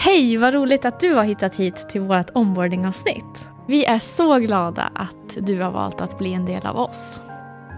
Hej, 0.00 0.36
vad 0.36 0.54
roligt 0.54 0.84
att 0.84 1.00
du 1.00 1.14
har 1.14 1.24
hittat 1.24 1.56
hit 1.56 1.88
till 1.88 2.00
vårt 2.00 2.30
onboardingavsnitt. 2.34 3.48
Vi 3.66 3.84
är 3.84 3.98
så 3.98 4.38
glada 4.38 4.90
att 4.94 5.36
du 5.46 5.62
har 5.62 5.70
valt 5.70 6.00
att 6.00 6.18
bli 6.18 6.34
en 6.34 6.46
del 6.46 6.66
av 6.66 6.76
oss. 6.76 7.22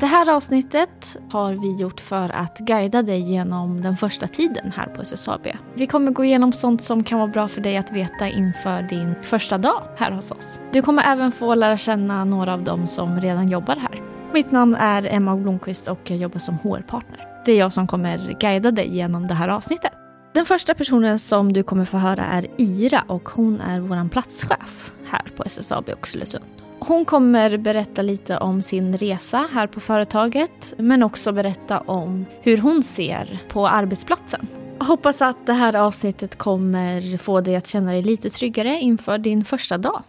Det 0.00 0.06
här 0.06 0.30
avsnittet 0.30 1.16
har 1.32 1.52
vi 1.52 1.75
gjort 1.75 2.00
för 2.00 2.29
att 2.29 2.59
guida 2.59 3.02
dig 3.02 3.20
genom 3.20 3.82
den 3.82 3.96
första 3.96 4.27
tiden 4.27 4.72
här 4.77 4.86
på 4.86 5.02
SSAB. 5.02 5.46
Vi 5.75 5.86
kommer 5.86 6.11
gå 6.11 6.25
igenom 6.25 6.52
sånt 6.52 6.82
som 6.82 7.04
kan 7.04 7.18
vara 7.18 7.29
bra 7.29 7.48
för 7.48 7.61
dig 7.61 7.77
att 7.77 7.93
veta 7.93 8.29
inför 8.29 8.82
din 8.82 9.14
första 9.23 9.59
dag 9.59 9.82
här 9.96 10.11
hos 10.11 10.30
oss. 10.30 10.61
Du 10.73 10.82
kommer 10.82 11.02
även 11.07 11.32
få 11.32 11.55
lära 11.55 11.77
känna 11.77 12.25
några 12.25 12.55
av 12.55 12.64
dem 12.64 12.87
som 12.87 13.21
redan 13.21 13.48
jobbar 13.48 13.77
här. 13.77 14.02
Mitt 14.32 14.50
namn 14.50 14.75
är 14.75 15.14
Emma 15.14 15.37
Blomqvist 15.37 15.89
och 15.89 16.00
jag 16.05 16.18
jobbar 16.18 16.39
som 16.39 16.55
HR-partner. 16.55 17.29
Det 17.45 17.52
är 17.52 17.59
jag 17.59 17.73
som 17.73 17.87
kommer 17.87 18.37
guida 18.41 18.71
dig 18.71 18.96
genom 18.96 19.27
det 19.27 19.34
här 19.34 19.48
avsnittet. 19.48 20.00
Den 20.34 20.46
första 20.46 20.74
personen 20.74 21.18
som 21.18 21.52
du 21.52 21.62
kommer 21.62 21.84
få 21.84 21.96
höra 21.96 22.25
är 22.25 22.46
Ira 22.57 23.04
och 23.08 23.29
hon 23.29 23.61
är 23.61 23.80
vår 23.80 24.08
platschef 24.08 24.93
här 25.07 25.32
på 25.36 25.43
SSAB 25.43 25.88
Oxelösund. 25.88 26.44
Hon 26.79 27.04
kommer 27.04 27.57
berätta 27.57 28.02
lite 28.02 28.38
om 28.38 28.62
sin 28.62 28.98
resa 28.98 29.48
här 29.52 29.66
på 29.66 29.80
företaget 29.80 30.74
men 30.79 31.02
också 31.02 31.32
berätta 31.32 31.80
om 31.80 32.27
hur 32.42 32.56
hon 32.58 32.83
ser 32.83 33.42
på 33.48 33.69
arbetsplatsen. 33.69 34.47
Jag 34.78 34.84
hoppas 34.84 35.22
att 35.22 35.47
det 35.47 35.52
här 35.52 35.77
avsnittet 35.77 36.38
kommer 36.38 37.16
få 37.16 37.41
dig 37.41 37.56
att 37.56 37.66
känna 37.66 37.92
dig 37.92 38.02
lite 38.02 38.30
tryggare 38.30 38.78
inför 38.80 39.19
din 39.19 39.44
första 39.44 39.78
dag. 39.78 40.02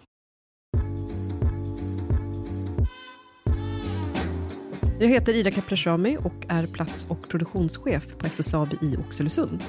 Jag 5.00 5.08
heter 5.08 5.34
Ida 5.34 5.52
Kaplashami 5.52 6.18
och 6.18 6.46
är 6.48 6.68
plats 6.68 7.08
och 7.10 7.30
produktionschef 7.30 8.18
på 8.18 8.28
SSAB 8.28 8.74
i 8.82 8.98
Oxelösund. 8.98 9.64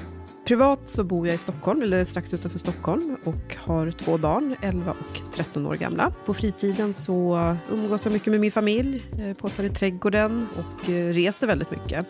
Privat 0.45 0.79
så 0.85 1.03
bor 1.03 1.27
jag 1.27 1.33
i 1.35 1.37
Stockholm, 1.37 1.81
eller 1.81 2.03
strax 2.03 2.33
utanför 2.33 2.59
Stockholm 2.59 3.17
och 3.23 3.55
har 3.57 3.91
två 3.91 4.17
barn, 4.17 4.55
11 4.61 4.91
och 4.91 5.35
13 5.35 5.67
år 5.67 5.75
gamla. 5.75 6.13
På 6.25 6.33
fritiden 6.33 6.93
så 6.93 7.57
umgås 7.71 8.05
jag 8.05 8.13
mycket 8.13 8.31
med 8.31 8.39
min 8.39 8.51
familj, 8.51 9.03
eh, 9.11 9.17
påtar 9.17 9.33
pottar 9.33 9.63
i 9.63 9.69
trädgården 9.69 10.47
och 10.55 10.89
eh, 10.89 11.13
reser 11.13 11.47
väldigt 11.47 11.71
mycket. 11.71 12.05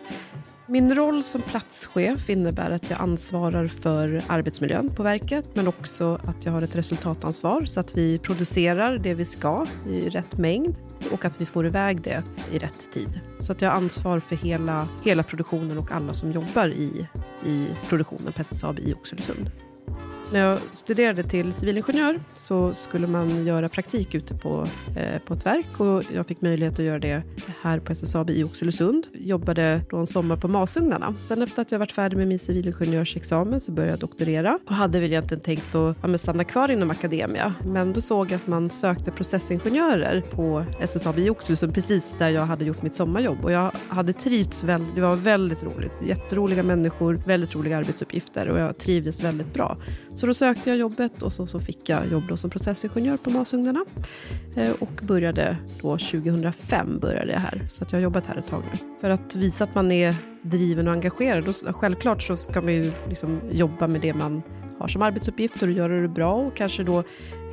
Min 0.66 0.94
roll 0.94 1.24
som 1.24 1.42
platschef 1.42 2.30
innebär 2.30 2.70
att 2.70 2.90
jag 2.90 3.00
ansvarar 3.00 3.68
för 3.68 4.22
arbetsmiljön 4.26 4.90
på 4.90 5.02
verket 5.02 5.44
men 5.54 5.68
också 5.68 6.20
att 6.24 6.44
jag 6.44 6.52
har 6.52 6.62
ett 6.62 6.76
resultatansvar 6.76 7.64
så 7.64 7.80
att 7.80 7.96
vi 7.96 8.18
producerar 8.18 8.98
det 8.98 9.14
vi 9.14 9.24
ska 9.24 9.66
i 9.88 10.08
rätt 10.08 10.38
mängd 10.38 10.76
och 11.12 11.24
att 11.24 11.40
vi 11.40 11.46
får 11.46 11.66
iväg 11.66 12.00
det 12.00 12.22
i 12.52 12.58
rätt 12.58 12.92
tid. 12.92 13.20
Så 13.40 13.52
att 13.52 13.62
jag 13.62 13.70
har 13.70 13.76
ansvar 13.76 14.20
för 14.20 14.36
hela, 14.36 14.88
hela 15.04 15.22
produktionen 15.22 15.78
och 15.78 15.92
alla 15.92 16.12
som 16.12 16.32
jobbar 16.32 16.68
i, 16.68 17.06
i 17.44 17.66
produktionen 17.88 18.32
på 18.32 18.42
SSAB 18.42 18.78
i 18.78 18.94
Oxelösund. 18.94 19.50
När 20.34 20.40
jag 20.40 20.58
studerade 20.72 21.22
till 21.22 21.52
civilingenjör 21.52 22.20
så 22.34 22.74
skulle 22.74 23.06
man 23.06 23.46
göra 23.46 23.68
praktik 23.68 24.14
ute 24.14 24.34
på, 24.34 24.66
eh, 24.96 25.18
på 25.26 25.34
ett 25.34 25.46
verk 25.46 25.80
och 25.80 26.02
jag 26.14 26.26
fick 26.26 26.40
möjlighet 26.40 26.78
att 26.78 26.84
göra 26.84 26.98
det 26.98 27.22
här 27.62 27.78
på 27.78 27.92
SSAB 27.92 28.30
i 28.30 28.44
Oxelösund. 28.44 29.06
Jobbade 29.12 29.80
då 29.90 29.96
en 29.96 30.06
sommar 30.06 30.36
på 30.36 30.48
masugnarna. 30.48 31.14
Sen 31.20 31.42
efter 31.42 31.62
att 31.62 31.72
jag 31.72 31.78
varit 31.78 31.92
färdig 31.92 32.16
med 32.16 32.28
min 32.28 32.38
civilingenjörsexamen 32.38 33.60
så 33.60 33.72
började 33.72 33.92
jag 33.92 34.00
doktorera 34.00 34.58
och 34.66 34.74
hade 34.74 35.00
väl 35.00 35.10
egentligen 35.10 35.40
tänkt 35.40 35.74
att 35.74 35.96
ja, 36.02 36.18
stanna 36.18 36.44
kvar 36.44 36.70
inom 36.70 36.90
akademia. 36.90 37.54
Men 37.64 37.92
då 37.92 38.00
såg 38.00 38.30
jag 38.30 38.36
att 38.36 38.46
man 38.46 38.70
sökte 38.70 39.10
processingenjörer 39.10 40.20
på 40.20 40.64
SSAB 40.80 41.18
i 41.18 41.30
Oxelösund 41.30 41.74
precis 41.74 42.14
där 42.18 42.28
jag 42.28 42.46
hade 42.46 42.64
gjort 42.64 42.82
mitt 42.82 42.94
sommarjobb 42.94 43.44
och 43.44 43.52
jag 43.52 43.70
hade 43.88 44.12
trivts 44.12 44.64
väldigt, 44.64 44.94
det 44.94 45.00
var 45.00 45.16
väldigt 45.16 45.62
roligt. 45.62 45.92
Jätteroliga 46.06 46.62
människor, 46.62 47.22
väldigt 47.26 47.54
roliga 47.54 47.78
arbetsuppgifter 47.78 48.48
och 48.48 48.58
jag 48.58 48.78
trivdes 48.78 49.24
väldigt 49.24 49.54
bra. 49.54 49.76
Så 50.14 50.23
så 50.24 50.28
då 50.28 50.34
sökte 50.34 50.70
jag 50.70 50.78
jobbet 50.78 51.22
och 51.22 51.32
så, 51.32 51.46
så 51.46 51.60
fick 51.60 51.88
jag 51.88 52.06
jobb 52.06 52.22
då 52.28 52.36
som 52.36 52.50
processingenjör 52.50 53.16
på 53.16 53.30
masugnarna. 53.30 53.84
Eh, 54.56 54.70
och 54.78 55.00
började 55.02 55.56
då 55.82 55.98
2005 55.98 56.98
började 56.98 57.32
jag 57.32 57.40
här. 57.40 57.68
Så 57.72 57.84
att 57.84 57.92
jag 57.92 57.98
har 57.98 58.02
jobbat 58.02 58.26
här 58.26 58.36
ett 58.36 58.46
tag 58.46 58.62
nu. 58.72 58.78
För 59.00 59.10
att 59.10 59.36
visa 59.36 59.64
att 59.64 59.74
man 59.74 59.92
är 59.92 60.14
driven 60.42 60.88
och 60.88 60.94
engagerad. 60.94 61.44
Då, 61.44 61.72
självklart 61.72 62.22
så 62.22 62.36
ska 62.36 62.62
man 62.62 62.72
ju 62.72 62.92
liksom 63.08 63.40
jobba 63.50 63.86
med 63.86 64.00
det 64.00 64.14
man 64.14 64.42
har 64.78 64.88
som 64.88 65.02
arbetsuppgifter 65.02 65.66
och 65.66 65.72
göra 65.72 66.00
det 66.00 66.08
bra 66.08 66.34
och 66.34 66.56
kanske 66.56 66.84
då 66.84 67.04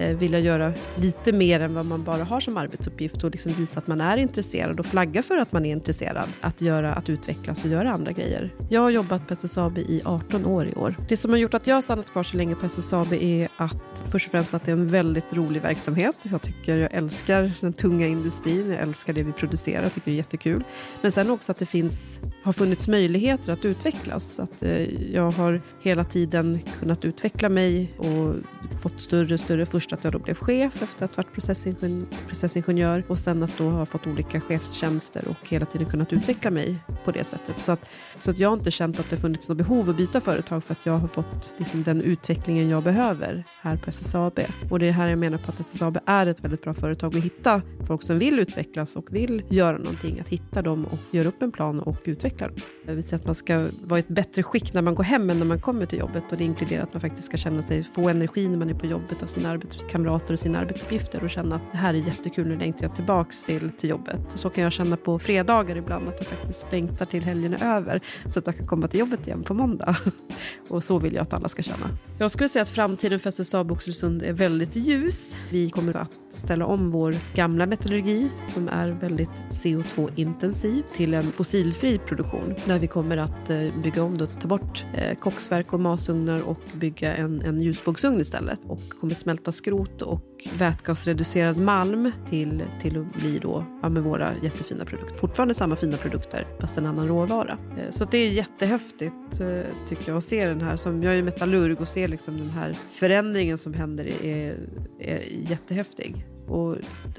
Eh, 0.01 0.17
vilja 0.17 0.39
göra 0.39 0.73
lite 0.95 1.31
mer 1.31 1.59
än 1.59 1.73
vad 1.73 1.85
man 1.85 2.03
bara 2.03 2.23
har 2.23 2.39
som 2.39 2.57
arbetsuppgift 2.57 3.23
och 3.23 3.31
liksom 3.31 3.53
visa 3.53 3.79
att 3.79 3.87
man 3.87 4.01
är 4.01 4.17
intresserad 4.17 4.79
och 4.79 4.85
flagga 4.85 5.23
för 5.23 5.37
att 5.37 5.51
man 5.51 5.65
är 5.65 5.71
intresserad 5.71 6.29
att, 6.41 6.61
göra, 6.61 6.93
att 6.93 7.09
utvecklas 7.09 7.63
och 7.63 7.69
göra 7.69 7.91
andra 7.91 8.11
grejer. 8.11 8.49
Jag 8.69 8.81
har 8.81 8.89
jobbat 8.89 9.27
på 9.27 9.33
SSAB 9.33 9.77
i 9.77 10.01
18 10.05 10.45
år 10.45 10.65
i 10.65 10.75
år. 10.75 10.95
Det 11.09 11.17
som 11.17 11.31
har 11.31 11.37
gjort 11.37 11.53
att 11.53 11.67
jag 11.67 11.75
har 11.75 11.81
stannat 11.81 12.11
kvar 12.11 12.23
så 12.23 12.37
länge 12.37 12.55
på 12.55 12.65
SSAB 12.65 13.13
är 13.13 13.49
att 13.57 14.03
först 14.11 14.27
och 14.27 14.31
främst 14.31 14.53
att 14.53 14.65
det 14.65 14.71
är 14.71 14.75
en 14.75 14.87
väldigt 14.87 15.33
rolig 15.33 15.61
verksamhet. 15.61 16.15
Jag 16.21 16.41
tycker 16.41 16.77
jag 16.77 16.93
älskar 16.93 17.51
den 17.59 17.73
tunga 17.73 18.07
industrin, 18.07 18.71
jag 18.71 18.79
älskar 18.79 19.13
det 19.13 19.23
vi 19.23 19.31
producerar, 19.31 19.83
jag 19.83 19.93
tycker 19.93 20.11
det 20.11 20.15
är 20.15 20.17
jättekul. 20.17 20.63
Men 21.01 21.11
sen 21.11 21.29
också 21.29 21.51
att 21.51 21.59
det 21.59 21.65
finns, 21.65 22.19
har 22.43 22.53
funnits 22.53 22.87
möjligheter 22.87 23.53
att 23.53 23.65
utvecklas. 23.65 24.39
Att 24.39 24.63
eh, 24.63 25.13
jag 25.13 25.31
har 25.31 25.61
hela 25.81 26.03
tiden 26.03 26.59
kunnat 26.79 27.05
utveckla 27.05 27.49
mig 27.49 27.93
och 27.97 28.35
fått 28.81 29.01
större 29.01 29.33
och 29.33 29.39
större. 29.39 29.65
Först 29.91 29.99
att 29.99 30.03
jag 30.03 30.13
då 30.13 30.19
blev 30.19 30.35
chef 30.35 30.81
efter 30.81 31.05
att 31.05 31.15
ha 31.15 31.23
varit 31.23 31.33
processingenjör, 31.33 32.05
processingenjör 32.27 33.03
och 33.07 33.19
sen 33.19 33.43
att 33.43 33.57
då 33.57 33.69
ha 33.69 33.85
fått 33.85 34.07
olika 34.07 34.41
chefstjänster 34.41 35.27
och 35.27 35.47
hela 35.47 35.65
tiden 35.65 35.89
kunnat 35.89 36.13
utveckla 36.13 36.51
mig 36.51 36.79
på 37.05 37.11
det 37.11 37.23
sättet. 37.23 37.61
Så 37.61 37.71
att, 37.71 37.89
så 38.19 38.31
att 38.31 38.37
jag 38.37 38.49
har 38.49 38.57
inte 38.57 38.71
känt 38.71 38.99
att 38.99 39.09
det 39.09 39.17
funnits 39.17 39.49
något 39.49 39.57
behov 39.57 39.89
att 39.89 39.97
byta 39.97 40.21
företag 40.21 40.63
för 40.63 40.73
att 40.73 40.85
jag 40.85 40.97
har 40.97 41.07
fått 41.07 41.53
liksom 41.57 41.83
den 41.83 42.01
utvecklingen 42.01 42.69
jag 42.69 42.83
behöver 42.83 43.43
här 43.61 43.77
på 43.77 43.89
SSAB. 43.89 44.39
Och 44.69 44.79
det 44.79 44.87
är 44.87 44.91
här 44.91 45.07
jag 45.07 45.19
menar 45.19 45.37
på 45.37 45.51
att 45.51 45.59
SSAB 45.59 45.97
är 46.05 46.27
ett 46.27 46.43
väldigt 46.43 46.61
bra 46.61 46.73
företag 46.73 47.17
att 47.17 47.23
hitta 47.23 47.61
folk 47.87 48.03
som 48.03 48.19
vill 48.19 48.39
utvecklas 48.39 48.95
och 48.95 49.15
vill 49.15 49.43
göra 49.49 49.77
någonting, 49.77 50.19
att 50.19 50.29
hitta 50.29 50.61
dem 50.61 50.85
och 50.85 50.99
göra 51.11 51.27
upp 51.27 51.41
en 51.41 51.51
plan 51.51 51.79
och 51.79 51.97
utveckla 52.03 52.47
dem. 52.47 52.57
Det 52.85 52.93
vill 52.93 53.03
säga 53.03 53.19
att 53.19 53.25
man 53.25 53.35
ska 53.35 53.67
vara 53.83 53.99
i 53.99 54.01
ett 54.01 54.07
bättre 54.07 54.43
skick 54.43 54.73
när 54.73 54.81
man 54.81 54.95
går 54.95 55.03
hem 55.03 55.29
än 55.29 55.39
när 55.39 55.45
man 55.45 55.59
kommer 55.59 55.85
till 55.85 55.99
jobbet 55.99 56.23
och 56.31 56.37
det 56.37 56.43
inkluderar 56.43 56.83
att 56.83 56.93
man 56.93 57.01
faktiskt 57.01 57.27
ska 57.27 57.37
känna 57.37 57.61
sig, 57.61 57.83
få 57.83 58.09
energi 58.09 58.47
när 58.47 58.57
man 58.57 58.69
är 58.69 58.73
på 58.73 58.85
jobbet 58.85 59.23
av 59.23 59.27
sina 59.27 59.49
arbetskamrater 59.49 60.33
och 60.33 60.39
sina 60.39 60.59
arbetsuppgifter 60.59 61.23
och 61.23 61.29
känna 61.29 61.55
att 61.55 61.71
det 61.71 61.77
här 61.77 61.93
är 61.93 61.97
jättekul, 61.97 62.47
nu 62.47 62.57
längtar 62.57 62.85
jag 62.85 62.95
tillbaks 62.95 63.43
till, 63.43 63.71
till 63.79 63.89
jobbet. 63.89 64.19
Så 64.35 64.49
kan 64.49 64.63
jag 64.63 64.73
känna 64.73 64.97
på 64.97 65.19
fredagar 65.19 65.77
ibland, 65.77 66.09
att 66.09 66.15
jag 66.17 66.27
faktiskt 66.27 66.71
längtar 66.71 66.90
till 66.97 67.23
helgen 67.23 67.53
är 67.53 67.75
över 67.75 68.01
så 68.29 68.39
att 68.39 68.45
jag 68.45 68.57
kan 68.57 68.65
komma 68.65 68.87
till 68.87 68.99
jobbet 68.99 69.27
igen 69.27 69.43
på 69.43 69.53
måndag. 69.53 69.97
och 70.67 70.83
så 70.83 70.99
vill 70.99 71.13
jag 71.13 71.21
att 71.21 71.33
alla 71.33 71.49
ska 71.49 71.63
känna. 71.63 71.89
Jag 72.19 72.31
skulle 72.31 72.49
säga 72.49 72.61
att 72.61 72.69
framtiden 72.69 73.19
för 73.19 73.29
SSAB 73.29 73.71
Oxelösund 73.71 74.23
är 74.23 74.33
väldigt 74.33 74.75
ljus. 74.75 75.37
Vi 75.49 75.69
kommer 75.69 75.97
att 75.97 76.11
ställa 76.29 76.65
om 76.65 76.91
vår 76.91 77.15
gamla 77.35 77.65
metallurgi 77.65 78.29
som 78.49 78.67
är 78.67 78.91
väldigt 78.91 79.29
CO2-intensiv 79.49 80.83
till 80.95 81.13
en 81.13 81.31
fossilfri 81.31 81.97
produktion 81.97 82.55
där 82.65 82.79
vi 82.79 82.87
kommer 82.87 83.17
att 83.17 83.49
eh, 83.49 83.57
bygga 83.83 84.03
om, 84.03 84.17
då, 84.17 84.25
ta 84.25 84.47
bort 84.47 84.85
eh, 84.93 85.15
koksverk 85.15 85.73
och 85.73 85.79
masugnar 85.79 86.41
och 86.41 86.61
bygga 86.73 87.15
en, 87.15 87.41
en 87.41 87.61
ljusbågsugn 87.61 88.21
istället 88.21 88.59
och 88.67 88.81
kommer 88.99 89.13
smälta 89.13 89.51
skrot 89.51 90.01
och 90.01 90.21
vätgasreducerad 90.57 91.57
malm 91.57 92.11
till, 92.29 92.63
till 92.81 92.99
att 92.99 93.13
bli 93.13 93.39
då, 93.39 93.65
ja, 93.81 93.89
med 93.89 94.03
våra 94.03 94.33
jättefina 94.43 94.85
produkter. 94.85 95.15
Fortfarande 95.15 95.53
samma 95.53 95.75
fina 95.75 95.97
produkter 95.97 96.47
fast 96.59 96.77
en 96.77 96.85
annan 96.85 97.07
råvara. 97.07 97.57
Eh, 97.77 97.89
så 97.89 98.05
det 98.05 98.17
är 98.17 98.29
jättehäftigt 98.29 99.39
eh, 99.39 99.61
tycker 99.87 100.09
jag 100.09 100.17
att 100.17 100.23
se 100.23 100.45
den 100.45 100.61
här, 100.61 100.75
som 100.75 101.03
jag 101.03 101.15
är 101.15 101.23
metallurg 101.23 101.75
och 101.79 101.87
ser 101.87 102.07
liksom 102.07 102.37
den 102.37 102.49
här 102.49 102.73
förändringen 102.73 103.57
som 103.57 103.73
händer 103.73 104.25
är, 104.25 104.57
är 104.99 105.19
jättehäftig. 105.49 106.25
Och, 106.47 106.75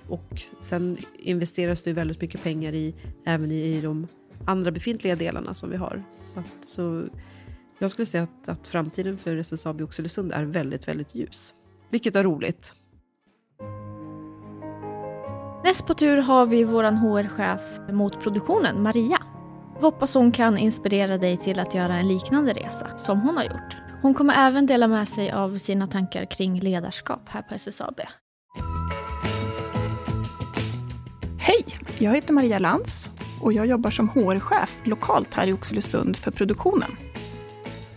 och 0.08 0.42
sen 0.60 0.96
investeras 1.18 1.82
det 1.82 1.92
väldigt 1.92 2.20
mycket 2.20 2.42
pengar 2.42 2.72
i, 2.72 2.94
även 3.24 3.50
i, 3.50 3.76
i 3.76 3.80
de 3.80 4.06
andra 4.44 4.70
befintliga 4.70 5.16
delarna 5.16 5.54
som 5.54 5.70
vi 5.70 5.76
har. 5.76 6.02
Så, 6.24 6.40
att, 6.40 6.68
så 6.68 7.04
jag 7.78 7.90
skulle 7.90 8.06
säga 8.06 8.22
att, 8.22 8.48
att 8.48 8.66
framtiden 8.66 9.18
för 9.18 9.36
SSAB 9.36 9.80
Oxelösund 9.80 10.32
är 10.32 10.44
väldigt, 10.44 10.88
väldigt 10.88 11.14
ljus. 11.14 11.54
Vilket 11.90 12.16
är 12.16 12.24
roligt. 12.24 12.74
Näst 15.64 15.86
på 15.86 15.94
tur 15.94 16.16
har 16.16 16.46
vi 16.46 16.64
vår 16.64 16.84
HR-chef 16.84 17.60
mot 17.92 18.20
produktionen, 18.22 18.82
Maria. 18.82 19.18
Hoppas 19.80 20.14
hon 20.14 20.32
kan 20.32 20.58
inspirera 20.58 21.18
dig 21.18 21.36
till 21.36 21.58
att 21.58 21.74
göra 21.74 21.94
en 21.94 22.08
liknande 22.08 22.52
resa 22.52 22.98
som 22.98 23.20
hon 23.20 23.36
har 23.36 23.44
gjort. 23.44 23.76
Hon 24.02 24.14
kommer 24.14 24.34
även 24.34 24.66
dela 24.66 24.88
med 24.88 25.08
sig 25.08 25.32
av 25.32 25.58
sina 25.58 25.86
tankar 25.86 26.24
kring 26.24 26.60
ledarskap 26.60 27.28
här 27.28 27.42
på 27.42 27.54
SSAB. 27.54 28.00
Hej! 31.38 31.64
Jag 31.98 32.14
heter 32.14 32.34
Maria 32.34 32.58
Lantz 32.58 33.10
och 33.40 33.52
jag 33.52 33.66
jobbar 33.66 33.90
som 33.90 34.08
HR-chef 34.08 34.78
lokalt 34.84 35.34
här 35.34 35.46
i 35.46 35.52
Oxelösund 35.52 36.16
för 36.16 36.30
produktionen. 36.30 36.96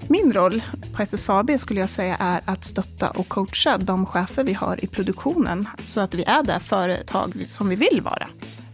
Min 0.07 0.33
roll 0.33 0.63
på 0.95 1.01
SSAB 1.01 1.51
skulle 1.59 1.79
jag 1.79 1.89
säga 1.89 2.15
är 2.19 2.41
att 2.45 2.63
stötta 2.63 3.09
och 3.09 3.27
coacha 3.27 3.77
de 3.77 4.05
chefer 4.05 4.43
vi 4.43 4.53
har 4.53 4.85
i 4.85 4.87
produktionen 4.87 5.67
så 5.83 5.99
att 5.99 6.13
vi 6.13 6.23
är 6.23 6.43
det 6.43 6.59
företag 6.59 7.45
som 7.47 7.69
vi 7.69 7.75
vill 7.75 8.01
vara. 8.01 8.27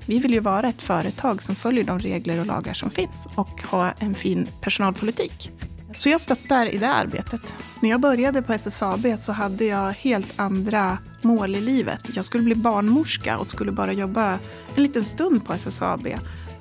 Vi 0.06 0.20
vill 0.20 0.34
ju 0.34 0.40
vara 0.40 0.70
ett 0.70 0.82
företag 0.82 1.42
som 1.42 1.56
följer 1.56 1.84
de 1.84 2.00
regler 2.00 2.40
och 2.40 2.46
lagar 2.46 2.74
som 2.74 2.92
finns 2.92 3.28
och 3.36 3.62
ha 3.62 3.92
en 3.92 4.16
fin 4.16 4.48
personalpolitik. 4.62 5.52
Så 5.94 6.10
jag 6.10 6.22
stöttar 6.22 6.66
i 6.66 6.78
det 6.78 6.90
arbetet. 6.90 7.54
När 7.82 7.90
jag 7.90 8.02
började 8.02 8.42
på 8.42 8.54
SSAB 8.54 9.08
så 9.18 9.32
hade 9.32 9.66
jag 9.66 9.92
helt 9.92 10.34
andra 10.36 10.98
mål 11.22 11.56
i 11.56 11.62
livet. 11.62 12.02
Jag 12.16 12.26
skulle 12.26 12.44
bli 12.44 12.56
barnmorska 12.56 13.38
och 13.38 13.50
skulle 13.50 13.72
bara 13.72 13.94
jobba 13.94 14.40
en 14.76 14.84
liten 14.84 15.06
stund 15.06 15.46
på 15.46 15.54
SSAB 15.54 16.08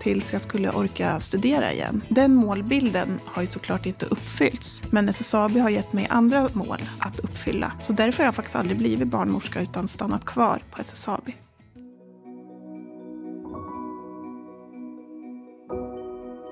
tills 0.01 0.33
jag 0.33 0.43
skulle 0.43 0.71
orka 0.71 1.21
studera 1.21 1.73
igen. 1.73 2.03
Den 2.09 2.35
målbilden 2.35 3.21
har 3.25 3.43
ju 3.43 3.49
såklart 3.49 3.87
inte 3.87 4.07
uppfyllts. 4.07 4.83
Men 4.91 5.09
SSAB 5.09 5.57
har 5.57 5.71
gett 5.71 5.93
mig 5.93 6.07
andra 6.11 6.49
mål 6.53 6.83
att 6.99 7.21
uppfylla. 7.21 7.73
Så 7.83 7.93
därför 7.93 8.19
har 8.19 8.25
jag 8.25 8.35
faktiskt 8.35 8.57
aldrig 8.57 8.79
blivit 8.79 9.09
barnmorska 9.09 9.61
utan 9.61 9.89
stannat 9.89 10.25
kvar 10.25 10.63
på 10.71 10.81
SSAB. 10.81 11.31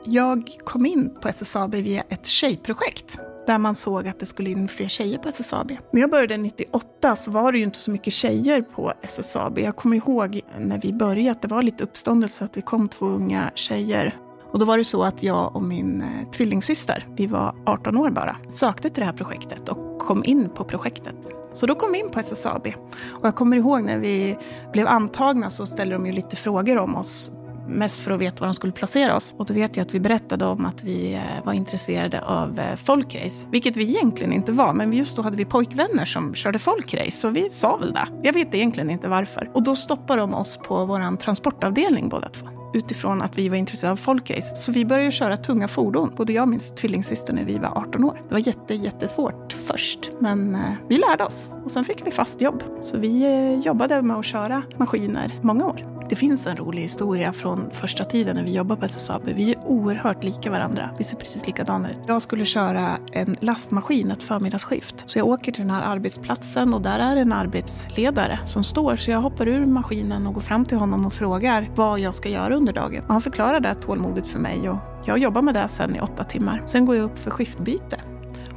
Jag 0.04 0.56
kom 0.64 0.86
in 0.86 1.10
på 1.22 1.28
SSAB 1.28 1.74
via 1.74 2.02
ett 2.02 2.26
tjejprojekt 2.26 3.18
där 3.48 3.58
man 3.58 3.74
såg 3.74 4.08
att 4.08 4.20
det 4.20 4.26
skulle 4.26 4.50
in 4.50 4.68
fler 4.68 4.88
tjejer 4.88 5.18
på 5.18 5.28
SSAB. 5.28 5.72
När 5.92 6.00
jag 6.00 6.10
började 6.10 6.36
98 6.36 7.16
så 7.16 7.30
var 7.30 7.52
det 7.52 7.58
ju 7.58 7.64
inte 7.64 7.78
så 7.78 7.90
mycket 7.90 8.12
tjejer 8.12 8.62
på 8.62 8.92
SSAB. 9.02 9.58
Jag 9.58 9.76
kommer 9.76 9.96
ihåg 9.96 10.40
när 10.58 10.80
vi 10.80 10.92
började 10.92 11.30
att 11.30 11.42
det 11.42 11.48
var 11.48 11.62
lite 11.62 11.84
uppståndelse 11.84 12.44
att 12.44 12.56
vi 12.56 12.62
kom 12.62 12.88
två 12.88 13.06
unga 13.06 13.50
tjejer. 13.54 14.16
Och 14.52 14.58
då 14.58 14.64
var 14.64 14.78
det 14.78 14.84
så 14.84 15.02
att 15.02 15.22
jag 15.22 15.56
och 15.56 15.62
min 15.62 16.02
eh, 16.02 16.30
tvillingsyster, 16.30 17.06
vi 17.16 17.26
var 17.26 17.54
18 17.66 17.96
år 17.96 18.10
bara, 18.10 18.36
sökte 18.52 18.90
till 18.90 19.00
det 19.00 19.06
här 19.06 19.12
projektet 19.12 19.68
och 19.68 19.98
kom 19.98 20.24
in 20.24 20.50
på 20.50 20.64
projektet. 20.64 21.16
Så 21.52 21.66
då 21.66 21.74
kom 21.74 21.92
vi 21.92 22.00
in 22.00 22.10
på 22.10 22.20
SSAB. 22.20 22.66
Och 23.08 23.26
jag 23.26 23.34
kommer 23.34 23.56
ihåg 23.56 23.82
när 23.82 23.98
vi 23.98 24.38
blev 24.72 24.86
antagna 24.86 25.50
så 25.50 25.66
ställde 25.66 25.94
de 25.94 26.06
ju 26.06 26.12
lite 26.12 26.36
frågor 26.36 26.78
om 26.78 26.96
oss 26.96 27.32
mest 27.68 28.00
för 28.00 28.10
att 28.10 28.20
veta 28.20 28.40
var 28.40 28.46
de 28.46 28.54
skulle 28.54 28.72
placera 28.72 29.16
oss. 29.16 29.34
Och 29.36 29.46
då 29.46 29.54
vet 29.54 29.76
jag 29.76 29.86
att 29.86 29.94
vi 29.94 30.00
berättade 30.00 30.44
om 30.44 30.66
att 30.66 30.84
vi 30.84 31.14
eh, 31.14 31.44
var 31.44 31.52
intresserade 31.52 32.20
av 32.20 32.58
eh, 32.58 32.76
folkrace. 32.76 33.46
Vilket 33.50 33.76
vi 33.76 33.88
egentligen 33.88 34.32
inte 34.32 34.52
var, 34.52 34.74
men 34.74 34.92
just 34.92 35.16
då 35.16 35.22
hade 35.22 35.36
vi 35.36 35.44
pojkvänner 35.44 36.04
som 36.04 36.34
körde 36.34 36.58
folkrace. 36.58 37.10
Så 37.10 37.28
vi 37.28 37.50
sa 37.50 37.76
väl 37.76 37.92
det. 37.92 38.08
Jag 38.22 38.32
vet 38.32 38.54
egentligen 38.54 38.90
inte 38.90 39.08
varför. 39.08 39.50
Och 39.54 39.62
då 39.62 39.76
stoppade 39.76 40.20
de 40.20 40.34
oss 40.34 40.56
på 40.56 40.84
vår 40.84 41.16
transportavdelning 41.16 42.08
båda 42.08 42.28
två 42.28 42.46
utifrån 42.74 43.22
att 43.22 43.38
vi 43.38 43.48
var 43.48 43.56
intresserade 43.56 43.92
av 43.92 43.96
folkrace. 43.96 44.56
Så 44.56 44.72
vi 44.72 44.84
började 44.84 45.10
köra 45.10 45.36
tunga 45.36 45.68
fordon, 45.68 46.12
både 46.16 46.32
jag 46.32 46.42
och 46.42 46.48
min 46.48 46.58
tvillingsyster 46.58 47.32
när 47.32 47.44
vi 47.44 47.58
var 47.58 47.68
18 47.68 48.04
år. 48.04 48.22
Det 48.28 48.34
var 48.34 48.40
jätte, 48.40 48.74
jättesvårt 48.74 49.52
först, 49.52 50.10
men 50.20 50.54
eh, 50.54 50.60
vi 50.88 50.98
lärde 50.98 51.24
oss 51.24 51.56
och 51.64 51.70
sen 51.70 51.84
fick 51.84 52.06
vi 52.06 52.10
fast 52.10 52.40
jobb. 52.40 52.62
Så 52.80 52.98
vi 52.98 53.54
jobbade 53.64 54.02
med 54.02 54.16
att 54.16 54.24
köra 54.24 54.62
maskiner 54.76 55.40
många 55.42 55.66
år. 55.66 55.97
Det 56.08 56.16
finns 56.16 56.46
en 56.46 56.56
rolig 56.56 56.82
historia 56.82 57.32
från 57.32 57.70
första 57.72 58.04
tiden 58.04 58.36
när 58.36 58.42
vi 58.42 58.52
jobbade 58.52 58.80
på 58.80 58.86
SSAB. 58.86 59.22
Vi 59.24 59.52
är 59.52 59.58
oerhört 59.58 60.24
lika 60.24 60.50
varandra. 60.50 60.90
Vi 60.98 61.04
ser 61.04 61.16
precis 61.16 61.46
likadana 61.46 61.90
ut. 61.90 61.98
Jag 62.06 62.22
skulle 62.22 62.44
köra 62.44 62.98
en 63.12 63.36
lastmaskin 63.40 64.10
ett 64.10 64.22
förmiddagsskift. 64.22 65.04
Så 65.06 65.18
jag 65.18 65.26
åker 65.26 65.52
till 65.52 65.62
den 65.62 65.70
här 65.70 65.82
arbetsplatsen 65.82 66.74
och 66.74 66.82
där 66.82 66.98
är 66.98 67.16
en 67.16 67.32
arbetsledare 67.32 68.38
som 68.46 68.64
står. 68.64 68.96
Så 68.96 69.10
jag 69.10 69.20
hoppar 69.20 69.48
ur 69.48 69.66
maskinen 69.66 70.26
och 70.26 70.34
går 70.34 70.40
fram 70.40 70.64
till 70.64 70.78
honom 70.78 71.06
och 71.06 71.12
frågar 71.12 71.70
vad 71.74 72.00
jag 72.00 72.14
ska 72.14 72.28
göra 72.28 72.54
under 72.54 72.72
dagen. 72.72 73.04
Och 73.06 73.12
han 73.12 73.22
förklarar 73.22 73.60
det 73.60 73.74
tålmodigt 73.74 74.26
för 74.26 74.38
mig 74.38 74.70
och 74.70 74.78
jag 75.06 75.18
jobbar 75.18 75.42
med 75.42 75.54
det 75.54 75.68
sen 75.68 75.96
i 75.96 76.00
åtta 76.00 76.24
timmar. 76.24 76.64
Sen 76.66 76.86
går 76.86 76.96
jag 76.96 77.04
upp 77.04 77.18
för 77.18 77.30
skiftbyte. 77.30 78.00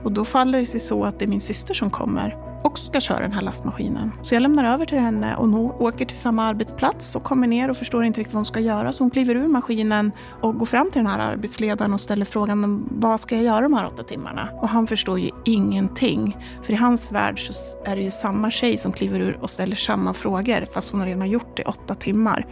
Och 0.03 0.11
då 0.11 0.25
faller 0.25 0.59
det 0.59 0.65
sig 0.65 0.79
så 0.79 1.03
att 1.03 1.19
det 1.19 1.25
är 1.25 1.29
min 1.29 1.41
syster 1.41 1.73
som 1.73 1.89
kommer 1.89 2.50
också 2.63 2.85
ska 2.85 2.99
köra 2.99 3.19
den 3.19 3.31
här 3.31 3.41
lastmaskinen. 3.41 4.11
Så 4.21 4.35
jag 4.35 4.41
lämnar 4.41 4.73
över 4.73 4.85
till 4.85 4.99
henne 4.99 5.35
och 5.35 5.47
hon 5.47 5.71
åker 5.71 6.05
till 6.05 6.17
samma 6.17 6.45
arbetsplats 6.45 7.15
och 7.15 7.23
kommer 7.23 7.47
ner 7.47 7.69
och 7.69 7.77
förstår 7.77 8.03
inte 8.03 8.19
riktigt 8.19 8.33
vad 8.33 8.39
hon 8.39 8.45
ska 8.45 8.59
göra. 8.59 8.93
Så 8.93 9.03
hon 9.03 9.11
kliver 9.11 9.35
ur 9.35 9.47
maskinen 9.47 10.11
och 10.41 10.57
går 10.57 10.65
fram 10.65 10.91
till 10.91 10.99
den 10.99 11.11
här 11.11 11.19
arbetsledaren 11.19 11.93
och 11.93 12.01
ställer 12.01 12.25
frågan 12.25 12.87
vad 12.91 13.19
ska 13.19 13.35
jag 13.35 13.43
göra 13.43 13.61
de 13.61 13.73
här 13.73 13.87
åtta 13.87 14.03
timmarna? 14.03 14.49
Och 14.61 14.69
han 14.69 14.87
förstår 14.87 15.19
ju 15.19 15.29
ingenting. 15.45 16.37
För 16.63 16.73
i 16.73 16.75
hans 16.75 17.11
värld 17.11 17.39
så 17.39 17.77
är 17.85 17.95
det 17.95 18.01
ju 18.01 18.11
samma 18.11 18.51
tjej 18.51 18.77
som 18.77 18.91
kliver 18.91 19.19
ur 19.19 19.37
och 19.41 19.49
ställer 19.49 19.75
samma 19.75 20.13
frågor 20.13 20.65
fast 20.73 20.91
hon 20.91 21.05
redan 21.05 21.21
har 21.21 21.27
gjort 21.27 21.57
det 21.57 21.61
i 21.61 21.65
åtta 21.65 21.95
timmar. 21.95 22.45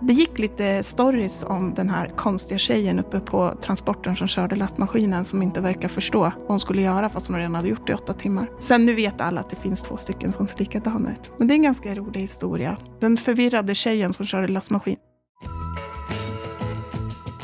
Det 0.00 0.12
gick 0.12 0.38
lite 0.38 0.82
stories 0.82 1.44
om 1.44 1.74
den 1.74 1.88
här 1.88 2.12
konstiga 2.16 2.58
tjejen 2.58 2.98
uppe 2.98 3.20
på 3.20 3.54
transporten 3.60 4.16
som 4.16 4.28
körde 4.28 4.56
lastmaskinen 4.56 5.24
som 5.24 5.42
inte 5.42 5.60
verkar 5.60 5.88
förstå 5.88 6.20
vad 6.20 6.48
hon 6.48 6.60
skulle 6.60 6.82
göra 6.82 7.08
fast 7.08 7.26
hon 7.26 7.36
redan 7.36 7.54
hade 7.54 7.68
gjort 7.68 7.86
det 7.86 7.92
i 7.92 7.94
åtta 7.94 8.12
timmar. 8.12 8.50
Sen 8.60 8.86
nu 8.86 8.94
vet 8.94 9.20
alla 9.20 9.40
att 9.40 9.50
det 9.50 9.56
finns 9.56 9.82
två 9.82 9.96
stycken 9.96 10.32
som 10.32 10.46
ser 10.46 10.58
likadana 10.58 11.12
ut. 11.12 11.30
Men 11.38 11.48
det 11.48 11.52
är 11.52 11.56
en 11.56 11.62
ganska 11.62 11.94
rolig 11.94 12.20
historia. 12.20 12.76
Den 13.00 13.16
förvirrade 13.16 13.74
tjejen 13.74 14.12
som 14.12 14.26
körde 14.26 14.48
lastmaskin. 14.48 14.96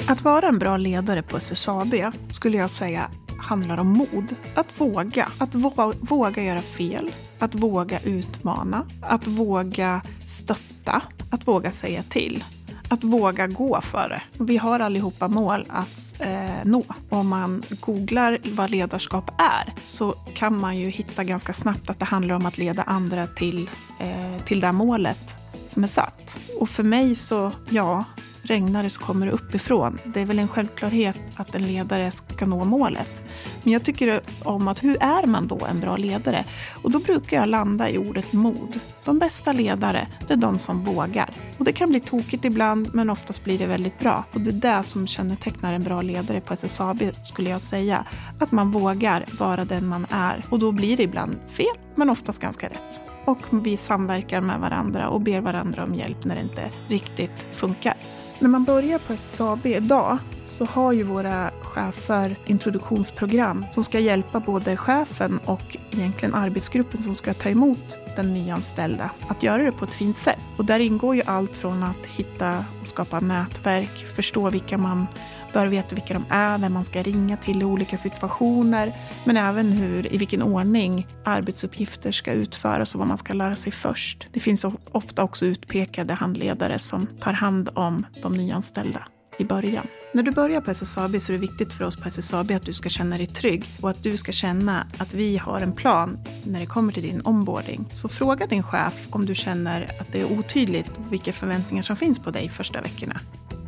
Att 0.09 0.23
vara 0.23 0.49
en 0.49 0.59
bra 0.59 0.77
ledare 0.77 1.23
på 1.23 1.37
SSAB 1.37 1.95
skulle 2.31 2.57
jag 2.57 2.71
säga 2.71 3.11
handlar 3.45 3.79
om 3.79 3.89
mod. 3.89 4.35
Att 4.55 4.81
våga. 4.81 5.29
Att 5.39 5.55
våga 6.01 6.43
göra 6.43 6.63
fel. 6.63 7.11
Att 7.39 7.55
våga 7.55 8.01
utmana. 8.01 8.87
Att 9.01 9.27
våga 9.27 10.03
stötta. 10.27 11.03
Att 11.35 11.49
våga 11.49 11.73
säga 11.73 12.03
till. 12.03 12.45
Att 12.89 13.05
våga 13.05 13.47
gå 13.47 13.81
för 13.81 14.09
det. 14.09 14.45
Vi 14.45 14.57
har 14.57 14.81
allihopa 14.81 15.29
mål 15.29 15.67
att 15.69 16.15
eh, 16.19 16.65
nå. 16.65 16.85
Om 17.09 17.29
man 17.29 17.63
googlar 17.81 18.39
vad 18.45 18.71
ledarskap 18.71 19.31
är 19.41 19.73
så 19.87 20.13
kan 20.13 20.59
man 20.59 20.77
ju 20.77 20.89
hitta 20.89 21.25
ganska 21.25 21.53
snabbt 21.53 21.91
att 21.91 21.99
det 21.99 22.05
handlar 22.05 22.35
om 22.35 22.47
att 22.47 22.59
leda 22.59 22.83
andra 22.83 23.27
till, 23.27 23.71
eh, 24.01 24.45
till 24.45 24.61
det 24.61 24.73
målet 24.73 25.37
som 25.67 25.85
är 25.85 25.89
satt. 25.89 26.39
Och 26.61 26.69
för 26.69 26.83
mig 26.83 27.15
så, 27.15 27.53
ja, 27.71 28.05
regnar 28.45 28.83
det 28.83 28.91
så 28.91 29.01
kommer 29.01 29.27
det 29.27 29.33
uppifrån. 29.33 29.99
Det 30.05 30.21
är 30.21 30.27
väl 30.27 30.39
en 30.39 30.49
självklarhet 30.49 31.17
att 31.37 31.55
en 31.55 31.67
ledare 31.67 32.11
ska 32.11 32.47
nå 32.47 32.65
målet. 32.65 33.23
Men 33.63 33.73
jag 33.73 33.85
tycker 33.85 34.21
om 34.43 34.69
att 34.69 34.85
hur 34.85 34.97
är 35.01 35.27
man 35.27 35.49
då 35.49 35.67
en 35.71 35.81
bra 35.81 35.97
ledare? 35.97 36.45
Och 36.83 36.91
då 36.91 36.99
brukar 36.99 37.37
jag 37.37 37.49
landa 37.49 37.91
i 37.91 37.99
ordet 37.99 38.33
mod. 38.33 38.81
De 39.05 39.19
bästa 39.19 39.53
ledare, 39.53 40.09
det 40.27 40.33
är 40.33 40.39
de 40.39 40.59
som 40.59 40.85
vågar. 40.85 41.37
Och 41.59 41.65
det 41.65 41.73
kan 41.73 41.91
bli 41.91 42.01
tokigt 42.01 42.45
ibland, 42.45 42.95
men 42.95 43.11
oftast 43.11 43.45
blir 43.45 43.59
det 43.59 43.67
väldigt 43.67 43.99
bra. 43.99 44.25
Och 44.33 44.41
det 44.41 44.51
är 44.51 44.79
det 44.79 44.85
som 44.85 45.07
kännetecknar 45.07 45.73
en 45.73 45.83
bra 45.83 46.03
ledare 46.03 46.41
på 46.41 46.55
SSAB, 46.55 47.03
skulle 47.25 47.51
jag 47.51 47.61
säga. 47.61 48.07
Att 48.41 48.53
man 48.53 48.71
vågar 48.71 49.27
vara 49.39 49.65
den 49.65 49.87
man 49.87 50.07
är. 50.11 50.45
Och 50.51 50.59
då 50.59 50.73
blir 50.73 50.97
det 50.97 51.03
ibland 51.03 51.37
fel, 51.49 51.77
men 51.95 52.11
oftast 52.11 52.41
ganska 52.41 52.69
rätt. 52.69 53.01
Och 53.25 53.67
vi 53.67 53.77
samverkar 53.77 54.41
med 54.41 54.61
varandra 54.61 55.09
och 55.09 55.21
ber 55.21 55.41
varandra 55.41 55.85
om 55.85 55.95
hjälp 55.95 56.25
när 56.25 56.35
det 56.35 56.43
inte 56.43 56.71
riktigt 56.89 57.49
funkar. 57.53 58.14
När 58.45 58.51
man 58.51 58.65
börjar 58.65 58.99
på 58.99 59.13
SSAB 59.13 59.67
idag 59.67 60.19
så 60.45 60.65
har 60.65 60.93
ju 60.93 61.03
våra 61.03 61.51
chefer 61.63 62.37
introduktionsprogram 62.47 63.67
som 63.73 63.85
ska 63.85 63.99
hjälpa 63.99 64.41
både 64.41 64.77
chefen 64.77 65.39
och 65.45 65.77
egentligen 65.91 66.35
arbetsgruppen 66.35 67.03
som 67.03 67.15
ska 67.15 67.35
ta 67.35 67.49
emot 67.49 67.99
den 68.17 68.35
nyanställda 68.35 69.11
att 69.29 69.43
göra 69.43 69.63
det 69.63 69.73
på 69.73 69.85
ett 69.85 69.95
fint 69.95 70.19
sätt. 70.19 70.39
Och 70.57 70.65
där 70.65 70.81
ingår 70.81 71.17
ju 71.17 71.23
allt 71.27 71.57
från 71.57 71.83
att 71.83 72.07
hitta 72.07 72.65
och 72.81 72.87
skapa 72.87 73.21
nätverk, 73.21 74.07
förstå 74.17 74.51
vilka 74.51 74.79
man 74.79 75.07
bör 75.53 75.67
veta 75.67 75.95
vilka 75.95 76.15
de 76.15 76.25
är, 76.29 76.59
vem 76.59 76.73
man 76.73 76.85
ska 76.85 77.03
ringa 77.03 77.37
till 77.37 77.63
i 77.63 77.65
olika 77.65 77.99
situationer, 77.99 78.97
men 79.25 79.37
även 79.37 79.73
hur, 79.73 80.15
i 80.15 80.19
vilken 80.19 80.43
ordning 80.43 81.07
arbetsuppgifter 81.25 82.13
ska 82.13 82.33
utföras 82.33 82.95
och 82.95 82.99
vad 82.99 83.09
man 83.09 83.19
ska 83.19 83.33
lära 83.33 83.57
sig 83.57 83.73
först. 83.73 84.29
Det 84.33 84.41
finns 84.41 84.67
ofta 84.93 85.23
också 85.23 85.47
utpekade 85.47 86.15
handledare 86.15 86.79
som 86.79 87.07
tar 87.21 87.33
hand 87.33 87.71
om 87.75 88.07
de 88.23 88.37
nyanställda 88.37 89.03
i 89.39 89.45
början. 89.45 89.87
När 90.15 90.23
du 90.23 90.31
börjar 90.31 90.61
på 90.61 90.71
SSAB 90.71 91.21
så 91.21 91.33
är 91.33 91.35
det 91.35 91.41
viktigt 91.41 91.73
för 91.73 91.85
oss 91.85 91.97
på 91.97 92.09
SSAB 92.09 92.51
att 92.51 92.63
du 92.63 92.73
ska 92.73 92.89
känna 92.89 93.19
dig 93.19 93.27
trygg 93.27 93.65
och 93.81 93.91
att 93.91 94.03
du 94.03 94.17
ska 94.17 94.33
känna 94.33 94.87
att 94.99 95.15
vi 95.15 95.37
har 95.37 95.61
en 95.61 95.73
plan 95.73 96.19
när 96.45 96.61
det 96.61 96.67
kommer 96.67 96.93
till 96.93 97.03
din 97.03 97.23
onboarding. 97.25 97.85
Så 97.93 98.09
fråga 98.09 98.47
din 98.47 98.63
chef 98.63 99.09
om 99.11 99.27
du 99.27 99.35
känner 99.35 99.97
att 100.01 100.13
det 100.13 100.21
är 100.21 100.33
otydligt 100.39 101.01
vilka 101.11 101.33
förväntningar 101.33 101.83
som 101.83 101.97
finns 101.97 102.19
på 102.19 102.31
dig 102.31 102.49
första 102.49 102.81
veckorna 102.81 103.21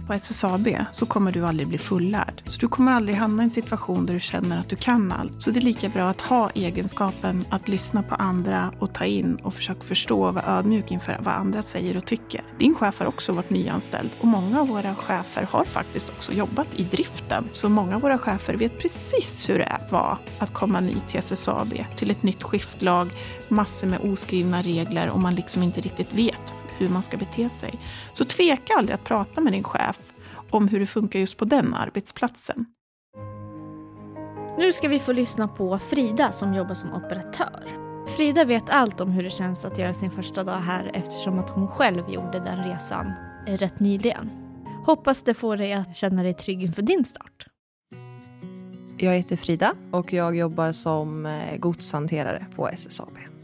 på 0.06 0.12
SSAB 0.12 0.68
så 0.92 1.06
kommer 1.06 1.32
du 1.32 1.46
aldrig 1.46 1.68
bli 1.68 1.78
fullärd. 1.78 2.42
Så 2.46 2.58
du 2.58 2.68
kommer 2.68 2.92
aldrig 2.92 3.16
hamna 3.16 3.42
i 3.42 3.44
en 3.44 3.50
situation 3.50 4.06
där 4.06 4.14
du 4.14 4.20
känner 4.20 4.58
att 4.58 4.68
du 4.68 4.76
kan 4.76 5.12
allt. 5.12 5.42
Så 5.42 5.50
det 5.50 5.58
är 5.58 5.62
lika 5.62 5.88
bra 5.88 6.02
att 6.02 6.20
ha 6.20 6.50
egenskapen 6.50 7.44
att 7.50 7.68
lyssna 7.68 8.02
på 8.02 8.14
andra 8.14 8.72
och 8.78 8.94
ta 8.94 9.04
in 9.04 9.36
och 9.36 9.54
försöka 9.54 9.80
förstå 9.80 10.22
och 10.26 10.34
vara 10.34 10.58
ödmjuk 10.58 10.90
inför 10.90 11.18
vad 11.20 11.34
andra 11.34 11.62
säger 11.62 11.96
och 11.96 12.06
tycker. 12.06 12.40
Din 12.58 12.74
chef 12.74 12.98
har 12.98 13.06
också 13.06 13.32
varit 13.32 13.50
nyanställd 13.50 14.16
och 14.20 14.26
många 14.26 14.60
av 14.60 14.68
våra 14.68 14.94
chefer 14.94 15.48
har 15.50 15.64
faktiskt 15.64 16.10
också 16.10 16.32
jobbat 16.32 16.68
i 16.76 16.82
driften. 16.82 17.48
Så 17.52 17.68
många 17.68 17.94
av 17.96 18.02
våra 18.02 18.18
chefer 18.18 18.54
vet 18.54 18.78
precis 18.78 19.48
hur 19.48 19.58
det 19.58 19.80
var 19.90 20.18
att 20.38 20.52
komma 20.52 20.80
ny 20.80 20.94
till 21.08 21.18
SSAB, 21.18 21.74
till 21.96 22.10
ett 22.10 22.22
nytt 22.22 22.42
skiftlag, 22.42 23.10
massor 23.48 23.86
med 23.86 24.00
oskrivna 24.00 24.62
regler 24.62 25.10
och 25.10 25.20
man 25.20 25.34
liksom 25.34 25.62
inte 25.62 25.80
riktigt 25.80 26.12
vet 26.12 26.54
hur 26.78 26.88
man 26.88 27.02
ska 27.02 27.16
bete 27.16 27.48
sig. 27.48 27.80
Så 28.12 28.24
tveka 28.24 28.74
aldrig 28.74 28.94
att 28.94 29.04
prata 29.04 29.40
med 29.40 29.52
din 29.52 29.64
chef 29.64 29.96
om 30.50 30.68
hur 30.68 30.80
det 30.80 30.86
funkar 30.86 31.18
just 31.18 31.36
på 31.36 31.44
den 31.44 31.74
arbetsplatsen. 31.74 32.66
Nu 34.58 34.72
ska 34.72 34.88
vi 34.88 34.98
få 34.98 35.12
lyssna 35.12 35.48
på 35.48 35.78
Frida 35.78 36.32
som 36.32 36.54
jobbar 36.54 36.74
som 36.74 36.92
operatör. 36.92 37.86
Frida 38.06 38.44
vet 38.44 38.70
allt 38.70 39.00
om 39.00 39.10
hur 39.10 39.22
det 39.22 39.30
känns 39.30 39.64
att 39.64 39.78
göra 39.78 39.94
sin 39.94 40.10
första 40.10 40.44
dag 40.44 40.58
här 40.58 40.90
eftersom 40.94 41.38
att 41.38 41.50
hon 41.50 41.68
själv 41.68 42.10
gjorde 42.10 42.40
den 42.40 42.64
resan 42.64 43.12
rätt 43.46 43.80
nyligen. 43.80 44.30
Hoppas 44.86 45.22
det 45.22 45.34
får 45.34 45.56
dig 45.56 45.72
att 45.72 45.96
känna 45.96 46.22
dig 46.22 46.34
trygg 46.34 46.62
inför 46.62 46.82
din 46.82 47.04
start. 47.04 47.46
Jag 48.98 49.12
heter 49.14 49.36
Frida 49.36 49.74
och 49.90 50.12
jag 50.12 50.36
jobbar 50.36 50.72
som 50.72 51.26
eh, 51.26 51.56
godshanterare 51.56 52.46
på 52.56 52.68
SSAB. 52.68 53.35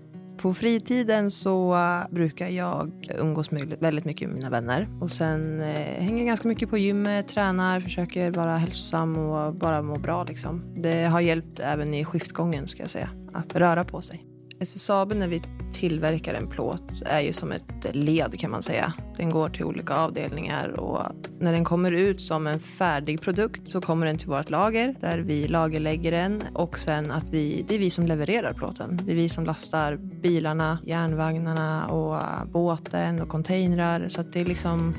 På 0.43 0.55
fritiden 0.55 1.31
så 1.31 1.77
brukar 2.11 2.49
jag 2.49 2.93
umgås 3.19 3.53
väldigt 3.81 4.05
mycket 4.05 4.29
med 4.29 4.37
mina 4.37 4.51
vänner. 4.51 4.89
Och 5.01 5.11
sen 5.11 5.61
eh, 5.61 6.03
hänger 6.03 6.25
ganska 6.25 6.49
mycket 6.49 6.71
på 6.71 6.79
gymmet, 6.79 7.29
tränar, 7.29 7.81
försöker 7.81 8.31
vara 8.31 8.57
hälsosam 8.57 9.17
och 9.17 9.55
bara 9.55 9.83
må 9.83 9.99
bra. 9.99 10.25
Liksom. 10.25 10.75
Det 10.75 11.05
har 11.05 11.21
hjälpt 11.21 11.61
även 11.61 11.95
i 11.95 12.05
skiftgången 12.05 12.67
ska 12.67 12.83
jag 12.83 12.91
säga, 12.91 13.11
att 13.33 13.57
röra 13.57 13.85
på 13.85 14.01
sig. 14.01 14.25
SSAB 14.61 15.15
när 15.15 15.29
vi 15.29 15.43
tillverkar 15.73 16.35
en 16.35 16.49
plåt 16.49 17.03
är 17.05 17.21
ju 17.21 17.33
som 17.33 17.53
ett 17.53 17.95
led 17.95 18.39
kan 18.39 18.51
man 18.51 18.63
säga. 18.63 18.93
Den 19.23 19.31
går 19.31 19.49
till 19.49 19.65
olika 19.65 19.95
avdelningar 19.95 20.69
och 20.81 21.03
när 21.41 21.53
den 21.53 21.65
kommer 21.65 21.93
ut 21.93 22.21
som 22.21 22.47
en 22.47 22.61
färdig 22.61 23.21
produkt 23.21 23.69
så 23.69 23.81
kommer 23.81 24.07
den 24.07 24.19
till 24.19 24.29
vårt 24.29 24.51
lager 24.51 24.95
där 25.01 25.19
vi 25.19 25.49
lagerlägger 25.49 26.11
den 26.11 26.43
och 26.55 26.79
sen 26.79 27.11
att 27.11 27.29
vi, 27.31 27.65
det 27.69 27.75
är 27.75 27.79
vi 27.79 27.91
som 27.91 28.07
levererar 28.07 28.53
plåten. 28.53 29.01
Det 29.03 29.13
är 29.13 29.17
vi 29.17 29.29
som 29.29 29.45
lastar 29.45 29.97
bilarna, 29.97 30.79
järnvagnarna 30.87 31.87
och 31.87 32.49
båten 32.49 33.21
och 33.21 33.29
containrar. 33.29 34.09
Så 34.09 34.23
det 34.23 34.41
är 34.41 34.45
liksom 34.45 34.95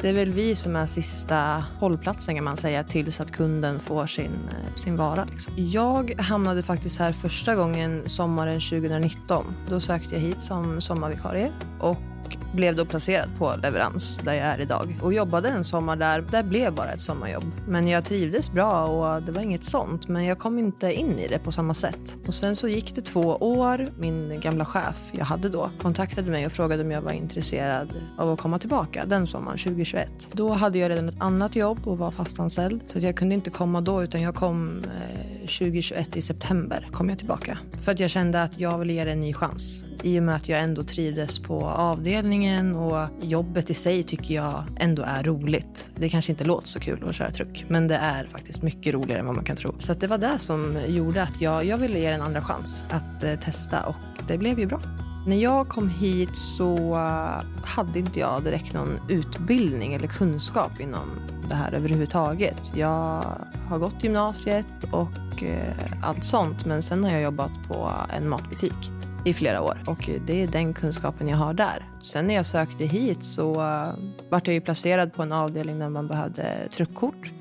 det 0.00 0.08
är 0.08 0.12
väl 0.12 0.32
vi 0.32 0.54
som 0.54 0.76
är 0.76 0.86
sista 0.86 1.64
hållplatsen 1.80 2.34
kan 2.34 2.44
man 2.44 2.56
säga 2.56 2.84
tills 2.84 3.20
att 3.20 3.30
kunden 3.30 3.80
får 3.80 4.06
sin, 4.06 4.50
sin 4.76 4.96
vara. 4.96 5.24
Liksom. 5.24 5.52
Jag 5.56 6.20
hamnade 6.20 6.62
faktiskt 6.62 6.98
här 6.98 7.12
första 7.12 7.54
gången 7.54 8.02
sommaren 8.06 8.60
2019. 8.60 9.54
Då 9.68 9.80
sökte 9.80 10.14
jag 10.14 10.22
hit 10.22 10.42
som 10.42 10.80
sommarvikarie 10.80 11.52
och 11.80 11.96
och 12.24 12.36
blev 12.56 12.76
då 12.76 12.84
placerad 12.84 13.28
på 13.38 13.54
leverans 13.62 14.18
där 14.24 14.32
jag 14.32 14.46
är 14.46 14.60
idag 14.60 14.98
och 15.02 15.12
jobbade 15.12 15.48
en 15.48 15.64
sommar 15.64 15.96
där. 15.96 16.24
Det 16.30 16.42
blev 16.42 16.74
bara 16.74 16.92
ett 16.92 17.00
sommarjobb. 17.00 17.44
Men 17.68 17.88
jag 17.88 18.04
trivdes 18.04 18.52
bra 18.52 18.84
och 18.84 19.22
det 19.22 19.32
var 19.32 19.42
inget 19.42 19.64
sånt. 19.64 20.08
Men 20.08 20.24
jag 20.24 20.38
kom 20.38 20.58
inte 20.58 20.92
in 20.92 21.18
i 21.18 21.28
det 21.28 21.38
på 21.38 21.52
samma 21.52 21.74
sätt. 21.74 22.16
Och 22.26 22.34
sen 22.34 22.56
så 22.56 22.68
gick 22.68 22.94
det 22.94 23.02
två 23.02 23.36
år. 23.36 23.86
Min 23.98 24.40
gamla 24.40 24.64
chef 24.64 24.96
jag 25.12 25.24
hade 25.24 25.48
då 25.48 25.70
kontaktade 25.78 26.30
mig 26.30 26.46
och 26.46 26.52
frågade 26.52 26.82
om 26.82 26.90
jag 26.90 27.00
var 27.00 27.12
intresserad 27.12 27.88
av 28.18 28.32
att 28.32 28.40
komma 28.40 28.58
tillbaka 28.58 29.04
den 29.06 29.26
sommaren 29.26 29.58
2021. 29.58 30.08
Då 30.32 30.52
hade 30.52 30.78
jag 30.78 30.90
redan 30.90 31.08
ett 31.08 31.20
annat 31.20 31.56
jobb 31.56 31.88
och 31.88 31.98
var 31.98 32.10
fastanställd 32.10 32.80
så 32.86 32.98
jag 32.98 33.16
kunde 33.16 33.34
inte 33.34 33.50
komma 33.50 33.80
då 33.80 34.02
utan 34.02 34.22
jag 34.22 34.34
kom 34.34 34.78
eh, 34.78 35.38
2021 35.40 36.16
i 36.16 36.22
september 36.22 36.88
kom 36.92 37.08
jag 37.08 37.18
tillbaka. 37.18 37.58
För 37.80 37.92
att 37.92 38.00
jag 38.00 38.10
kände 38.10 38.42
att 38.42 38.60
jag 38.60 38.78
ville 38.78 38.92
ge 38.92 39.04
det 39.04 39.12
en 39.12 39.20
ny 39.20 39.34
chans. 39.34 39.84
I 40.02 40.18
och 40.18 40.22
med 40.22 40.36
att 40.36 40.48
jag 40.48 40.60
ändå 40.60 40.82
trivdes 40.82 41.38
på 41.38 41.64
avdelningen 41.64 42.07
avdelningen 42.08 42.76
och 42.76 43.08
jobbet 43.20 43.70
i 43.70 43.74
sig 43.74 44.02
tycker 44.02 44.34
jag 44.34 44.64
ändå 44.76 45.02
är 45.02 45.22
roligt. 45.22 45.90
Det 45.96 46.08
kanske 46.08 46.32
inte 46.32 46.44
låter 46.44 46.68
så 46.68 46.80
kul 46.80 47.04
att 47.08 47.14
köra 47.14 47.30
truck, 47.30 47.64
men 47.68 47.88
det 47.88 47.96
är 47.96 48.24
faktiskt 48.24 48.62
mycket 48.62 48.94
roligare 48.94 49.20
än 49.20 49.26
vad 49.26 49.34
man 49.34 49.44
kan 49.44 49.56
tro. 49.56 49.74
Så 49.78 49.94
det 49.94 50.06
var 50.06 50.18
det 50.18 50.38
som 50.38 50.78
gjorde 50.86 51.22
att 51.22 51.40
jag, 51.40 51.64
jag 51.64 51.78
ville 51.78 51.98
ge 51.98 52.08
det 52.08 52.14
en 52.14 52.22
andra 52.22 52.42
chans 52.42 52.84
att 52.90 53.22
eh, 53.22 53.34
testa 53.34 53.86
och 53.86 54.22
det 54.28 54.38
blev 54.38 54.58
ju 54.58 54.66
bra. 54.66 54.80
När 55.26 55.36
jag 55.36 55.68
kom 55.68 55.88
hit 55.88 56.36
så 56.36 56.76
eh, 56.94 57.64
hade 57.64 57.98
inte 57.98 58.20
jag 58.20 58.44
direkt 58.44 58.72
någon 58.72 59.00
utbildning 59.08 59.94
eller 59.94 60.06
kunskap 60.06 60.80
inom 60.80 61.08
det 61.50 61.56
här 61.56 61.72
överhuvudtaget. 61.72 62.70
Jag 62.74 63.24
har 63.68 63.78
gått 63.78 64.04
gymnasiet 64.04 64.84
och 64.92 65.42
eh, 65.42 65.74
allt 66.02 66.24
sånt 66.24 66.66
men 66.66 66.82
sen 66.82 67.04
har 67.04 67.10
jag 67.10 67.22
jobbat 67.22 67.52
på 67.68 67.92
en 68.16 68.28
matbutik 68.28 68.97
i 69.28 69.34
flera 69.34 69.62
år 69.62 69.82
och 69.86 70.10
det 70.26 70.42
är 70.42 70.46
den 70.46 70.74
kunskapen 70.74 71.28
jag 71.28 71.36
har 71.36 71.54
där. 71.54 71.88
Sen 72.02 72.26
när 72.26 72.34
jag 72.34 72.46
sökte 72.46 72.84
hit 72.84 73.22
så 73.22 73.50
uh, 73.50 73.92
vart 74.28 74.46
jag 74.46 74.54
ju 74.54 74.60
placerad 74.60 75.14
på 75.14 75.22
en 75.22 75.32
avdelning 75.32 75.78
där 75.78 75.88
man 75.88 76.08
behövde 76.08 76.68
truckkort. 76.70 77.32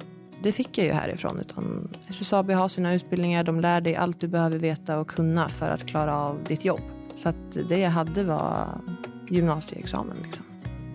Det 0.44 0.52
fick 0.52 0.78
jag 0.78 0.86
ju 0.86 0.94
härifrån. 0.94 1.40
Utan 1.40 1.90
SSAB 2.08 2.52
har 2.52 2.68
sina 2.68 2.94
utbildningar, 2.94 3.44
de 3.44 3.60
lär 3.60 3.82
dig 3.82 3.96
allt 3.96 4.22
du 4.22 4.28
behöver 4.28 4.58
veta 4.58 5.00
och 5.00 5.08
kunna 5.08 5.50
för 5.50 5.70
att 5.70 5.86
klara 5.86 6.18
av 6.18 6.44
ditt 6.48 6.66
jobb. 6.66 6.82
Så 7.16 7.30
att 7.30 7.58
det 7.70 7.80
jag 7.80 7.92
hade 7.92 8.24
var 8.24 8.68
gymnasieexamen. 9.30 10.18
Liksom. 10.24 10.46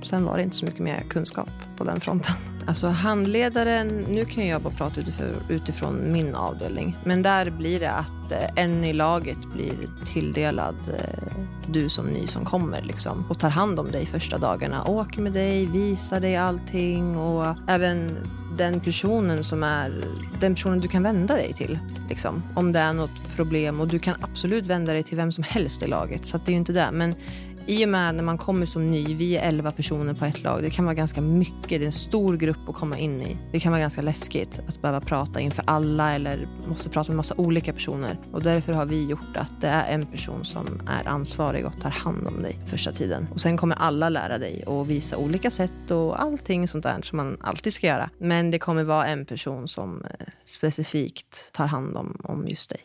Sen 0.02 0.24
var 0.24 0.36
det 0.36 0.42
inte 0.42 0.56
så 0.56 0.66
mycket 0.66 0.80
mer 0.80 1.00
kunskap 1.08 1.48
på 1.76 1.84
den 1.84 2.00
fronten. 2.00 2.51
Alltså 2.66 2.88
handledaren, 2.88 3.88
nu 3.88 4.24
kan 4.24 4.46
jag 4.46 4.62
bara 4.62 4.74
prata 4.74 5.00
utifrån, 5.48 6.12
min 6.12 6.34
avdelning. 6.34 6.96
Men 7.04 7.22
där 7.22 7.50
blir 7.50 7.80
det 7.80 7.90
att 7.90 8.32
eh, 8.32 8.64
en 8.64 8.84
i 8.84 8.92
laget 8.92 9.38
blir 9.54 9.74
tilldelad 10.06 10.76
eh, 10.88 11.32
du 11.66 11.88
som 11.88 12.06
ny 12.06 12.26
som 12.26 12.44
kommer 12.44 12.82
liksom, 12.82 13.24
och 13.28 13.38
tar 13.38 13.50
hand 13.50 13.80
om 13.80 13.90
dig 13.90 14.06
första 14.06 14.38
dagarna. 14.38 14.84
Åker 14.84 15.20
med 15.20 15.32
dig, 15.32 15.66
visar 15.66 16.20
dig 16.20 16.36
allting 16.36 17.18
och 17.18 17.56
även 17.68 18.16
den 18.58 18.80
personen 18.80 19.44
som 19.44 19.62
är 19.62 20.04
den 20.40 20.54
personen 20.54 20.80
du 20.80 20.88
kan 20.88 21.02
vända 21.02 21.34
dig 21.34 21.52
till. 21.52 21.78
Liksom, 22.08 22.42
om 22.54 22.72
det 22.72 22.78
är 22.78 22.92
något 22.92 23.36
problem 23.36 23.80
och 23.80 23.88
du 23.88 23.98
kan 23.98 24.14
absolut 24.20 24.66
vända 24.66 24.92
dig 24.92 25.02
till 25.02 25.16
vem 25.16 25.32
som 25.32 25.44
helst 25.44 25.82
i 25.82 25.86
laget. 25.86 26.26
Så 26.26 26.36
det 26.36 26.48
är 26.48 26.52
ju 26.52 26.58
inte 26.58 26.72
det. 26.72 26.88
Men 26.92 27.14
i 27.66 27.84
och 27.84 27.88
med 27.88 28.14
när 28.14 28.22
man 28.22 28.38
kommer 28.38 28.66
som 28.66 28.90
ny, 28.90 29.14
vi 29.14 29.36
är 29.36 29.48
11 29.48 29.72
personer 29.72 30.14
på 30.14 30.24
ett 30.24 30.42
lag, 30.42 30.62
det 30.62 30.70
kan 30.70 30.84
vara 30.84 30.94
ganska 30.94 31.20
mycket, 31.20 31.68
det 31.68 31.76
är 31.76 31.86
en 31.86 31.92
stor 31.92 32.36
grupp 32.36 32.68
att 32.68 32.74
komma 32.74 32.98
in 32.98 33.22
i. 33.22 33.38
Det 33.52 33.60
kan 33.60 33.72
vara 33.72 33.80
ganska 33.80 34.02
läskigt 34.02 34.60
att 34.68 34.82
behöva 34.82 35.00
prata 35.00 35.40
inför 35.40 35.64
alla 35.66 36.14
eller 36.14 36.48
måste 36.68 36.90
prata 36.90 37.10
med 37.10 37.16
massa 37.16 37.34
olika 37.34 37.72
personer. 37.72 38.18
Och 38.32 38.42
därför 38.42 38.72
har 38.72 38.86
vi 38.86 39.06
gjort 39.06 39.36
att 39.36 39.60
det 39.60 39.68
är 39.68 39.94
en 39.94 40.06
person 40.06 40.44
som 40.44 40.80
är 40.88 41.08
ansvarig 41.08 41.66
och 41.66 41.80
tar 41.80 41.90
hand 41.90 42.26
om 42.26 42.42
dig 42.42 42.58
första 42.66 42.92
tiden. 42.92 43.28
Och 43.32 43.40
sen 43.40 43.56
kommer 43.56 43.76
alla 43.76 44.08
lära 44.08 44.38
dig 44.38 44.64
och 44.66 44.90
visa 44.90 45.16
olika 45.16 45.50
sätt 45.50 45.90
och 45.90 46.22
allting 46.22 46.68
sånt 46.68 46.84
där 46.84 47.02
som 47.02 47.16
man 47.16 47.36
alltid 47.40 47.72
ska 47.72 47.86
göra. 47.86 48.10
Men 48.18 48.50
det 48.50 48.58
kommer 48.58 48.84
vara 48.84 49.06
en 49.06 49.26
person 49.26 49.68
som 49.68 50.04
eh, 50.04 50.26
specifikt 50.44 51.52
tar 51.52 51.66
hand 51.66 51.96
om, 51.96 52.20
om 52.24 52.48
just 52.48 52.70
dig. 52.70 52.80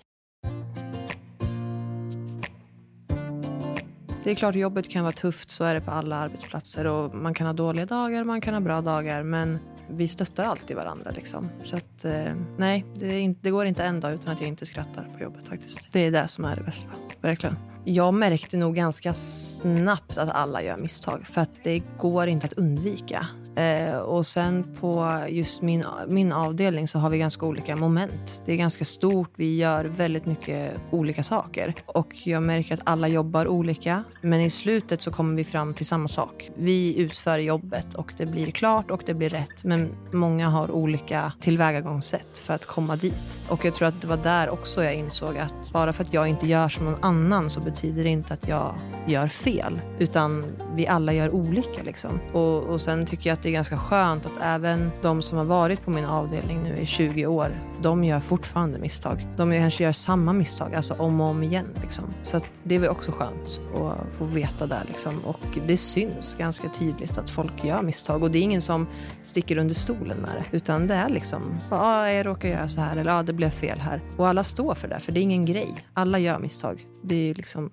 Det 4.23 4.31
är 4.31 4.35
klart 4.35 4.55
jobbet 4.55 4.89
kan 4.89 5.03
vara 5.03 5.13
tufft, 5.13 5.49
så 5.49 5.63
är 5.63 5.73
det 5.73 5.81
på 5.81 5.91
alla 5.91 6.15
arbetsplatser. 6.15 6.87
Och 6.87 7.15
man 7.15 7.33
kan 7.33 7.47
ha 7.47 7.53
dåliga 7.53 7.85
dagar, 7.85 8.23
man 8.23 8.41
kan 8.41 8.53
ha 8.53 8.61
bra 8.61 8.81
dagar. 8.81 9.23
Men 9.23 9.59
vi 9.89 10.07
stöttar 10.07 10.45
alltid 10.45 10.75
varandra. 10.75 11.11
Liksom. 11.11 11.49
Så 11.63 11.75
att, 11.77 12.05
eh, 12.05 12.35
nej, 12.57 12.85
det, 12.95 13.19
inte, 13.19 13.39
det, 13.43 13.51
går 13.51 13.65
inte 13.65 13.83
en 13.83 13.99
dag 13.99 14.13
utan 14.13 14.33
att 14.33 14.41
jag 14.41 14.47
inte 14.47 14.65
skrattar 14.65 15.09
på 15.17 15.23
jobbet 15.23 15.47
faktiskt. 15.47 15.79
Det 15.91 15.99
är 15.99 16.11
det 16.11 16.27
som 16.27 16.45
är 16.45 16.55
det 16.55 16.63
bästa, 16.63 16.91
verkligen. 17.21 17.55
Jag 17.85 18.13
märkte 18.13 18.57
nog 18.57 18.75
ganska 18.75 19.13
snabbt 19.13 20.17
att 20.17 20.29
alla 20.29 20.63
gör 20.63 20.77
misstag. 20.77 21.27
För 21.27 21.41
att 21.41 21.63
det 21.63 21.83
går 21.97 22.27
inte 22.27 22.45
att 22.45 22.53
undvika. 22.53 23.27
Eh, 23.57 23.97
och 23.97 24.27
sen 24.27 24.75
på 24.79 25.23
just 25.29 25.61
min, 25.61 25.85
min 26.07 26.31
avdelning 26.31 26.87
så 26.87 26.99
har 26.99 27.09
vi 27.09 27.17
ganska 27.17 27.45
olika 27.45 27.75
moment. 27.75 28.41
Det 28.45 28.51
är 28.51 28.55
ganska 28.55 28.85
stort, 28.85 29.29
vi 29.35 29.55
gör 29.55 29.85
väldigt 29.85 30.25
mycket 30.25 30.73
olika 30.91 31.23
saker. 31.23 31.73
Och 31.85 32.27
jag 32.27 32.43
märker 32.43 32.73
att 32.73 32.79
alla 32.83 33.07
jobbar 33.07 33.47
olika. 33.47 34.03
Men 34.21 34.41
i 34.41 34.49
slutet 34.49 35.01
så 35.01 35.11
kommer 35.11 35.35
vi 35.35 35.43
fram 35.43 35.73
till 35.73 35.85
samma 35.85 36.07
sak. 36.07 36.49
Vi 36.55 36.99
utför 36.99 37.39
jobbet 37.39 37.93
och 37.93 38.13
det 38.17 38.25
blir 38.25 38.51
klart 38.51 38.91
och 38.91 39.03
det 39.05 39.13
blir 39.13 39.29
rätt. 39.29 39.63
Men 39.63 39.89
många 40.11 40.49
har 40.49 40.71
olika 40.71 41.31
tillvägagångssätt 41.39 42.39
för 42.39 42.53
att 42.53 42.65
komma 42.65 42.95
dit. 42.95 43.39
Och 43.49 43.65
jag 43.65 43.75
tror 43.75 43.87
att 43.87 44.01
det 44.01 44.07
var 44.07 44.17
där 44.17 44.49
också 44.49 44.83
jag 44.83 44.95
insåg 44.95 45.37
att 45.37 45.73
bara 45.73 45.93
för 45.93 46.03
att 46.03 46.13
jag 46.13 46.27
inte 46.27 46.47
gör 46.47 46.69
som 46.69 46.85
någon 46.85 47.03
annan 47.03 47.49
så 47.49 47.59
betyder 47.59 48.03
det 48.03 48.09
inte 48.09 48.33
att 48.33 48.47
jag 48.47 48.75
gör 49.07 49.27
fel. 49.27 49.81
Utan 49.99 50.45
vi 50.75 50.87
alla 50.87 51.13
gör 51.13 51.29
olika 51.29 51.83
liksom. 51.83 52.19
Och, 52.33 52.63
och 52.63 52.81
sen 52.81 53.05
tycker 53.05 53.29
jag 53.29 53.37
att 53.37 53.46
det 53.47 53.51
är 53.51 53.53
ganska 53.53 53.77
skönt 53.77 54.25
att 54.25 54.41
även 54.41 54.91
de 55.01 55.21
som 55.21 55.37
har 55.37 55.45
varit 55.45 55.85
på 55.85 55.91
min 55.91 56.05
avdelning 56.05 56.63
nu 56.63 56.77
i 56.77 56.85
20 56.85 57.25
år, 57.25 57.61
de 57.81 58.03
gör 58.03 58.19
fortfarande 58.19 58.79
misstag. 58.79 59.27
De 59.37 59.51
kanske 59.51 59.83
gör 59.83 59.91
samma 59.91 60.33
misstag, 60.33 60.75
alltså 60.75 60.93
om 60.93 61.21
och 61.21 61.27
om 61.27 61.43
igen. 61.43 61.65
Liksom. 61.81 62.03
Så 62.23 62.39
det 62.63 62.75
är 62.75 62.79
väl 62.79 62.89
också 62.89 63.11
skönt 63.11 63.61
att 63.75 64.17
få 64.17 64.25
veta 64.25 64.67
det. 64.67 64.81
Liksom. 64.87 65.19
Och 65.25 65.39
det 65.67 65.77
syns 65.77 66.35
ganska 66.35 66.69
tydligt 66.69 67.17
att 67.17 67.29
folk 67.29 67.65
gör 67.65 67.81
misstag. 67.81 68.23
Och 68.23 68.31
det 68.31 68.37
är 68.37 68.43
ingen 68.43 68.61
som 68.61 68.87
sticker 69.23 69.57
under 69.57 69.75
stolen 69.75 70.17
med 70.17 70.29
det. 70.35 70.57
Utan 70.57 70.87
det 70.87 70.95
är 70.95 71.09
liksom, 71.09 71.59
ja, 71.69 71.77
ah, 71.81 72.11
jag 72.11 72.25
råkar 72.25 72.49
göra 72.49 72.69
så 72.69 72.81
här, 72.81 72.97
eller 72.97 73.11
ja, 73.11 73.19
ah, 73.19 73.23
det 73.23 73.33
blev 73.33 73.49
fel 73.49 73.79
här. 73.79 74.01
Och 74.17 74.27
alla 74.27 74.43
står 74.43 74.75
för 74.75 74.87
det, 74.87 74.99
för 74.99 75.11
det 75.11 75.19
är 75.19 75.21
ingen 75.21 75.45
grej. 75.45 75.73
Alla 75.93 76.19
gör 76.19 76.39
misstag. 76.39 76.87
Det 77.01 77.29
är 77.29 77.35
liksom, 77.35 77.69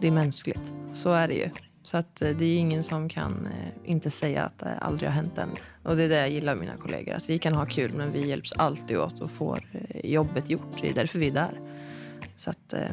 det 0.00 0.06
är 0.06 0.12
mänskligt. 0.12 0.72
Så 0.92 1.10
är 1.10 1.28
det 1.28 1.34
ju. 1.34 1.50
Så 1.86 1.96
att 1.96 2.22
eh, 2.22 2.30
det 2.30 2.44
är 2.44 2.58
ingen 2.58 2.82
som 2.82 3.08
kan 3.08 3.46
eh, 3.46 3.90
inte 3.90 4.10
säga 4.10 4.44
att 4.44 4.58
det 4.58 4.78
aldrig 4.78 5.10
har 5.10 5.14
hänt 5.14 5.38
än. 5.38 5.50
Och 5.82 5.96
det 5.96 6.02
är 6.02 6.08
det 6.08 6.16
jag 6.16 6.30
gillar 6.30 6.54
med 6.54 6.66
mina 6.66 6.76
kollegor. 6.76 7.14
Att 7.14 7.28
vi 7.28 7.38
kan 7.38 7.54
ha 7.54 7.66
kul 7.66 7.92
men 7.94 8.12
vi 8.12 8.28
hjälps 8.28 8.52
alltid 8.52 8.98
åt 8.98 9.20
och 9.20 9.30
får 9.30 9.60
jobbet 10.04 10.50
gjort. 10.50 10.82
Det 10.82 10.90
är 10.90 10.94
därför 10.94 11.18
vi 11.18 11.26
är 11.26 11.32
där. 11.32 11.60
Så 12.36 12.50
att 12.50 12.68
det 12.68 12.90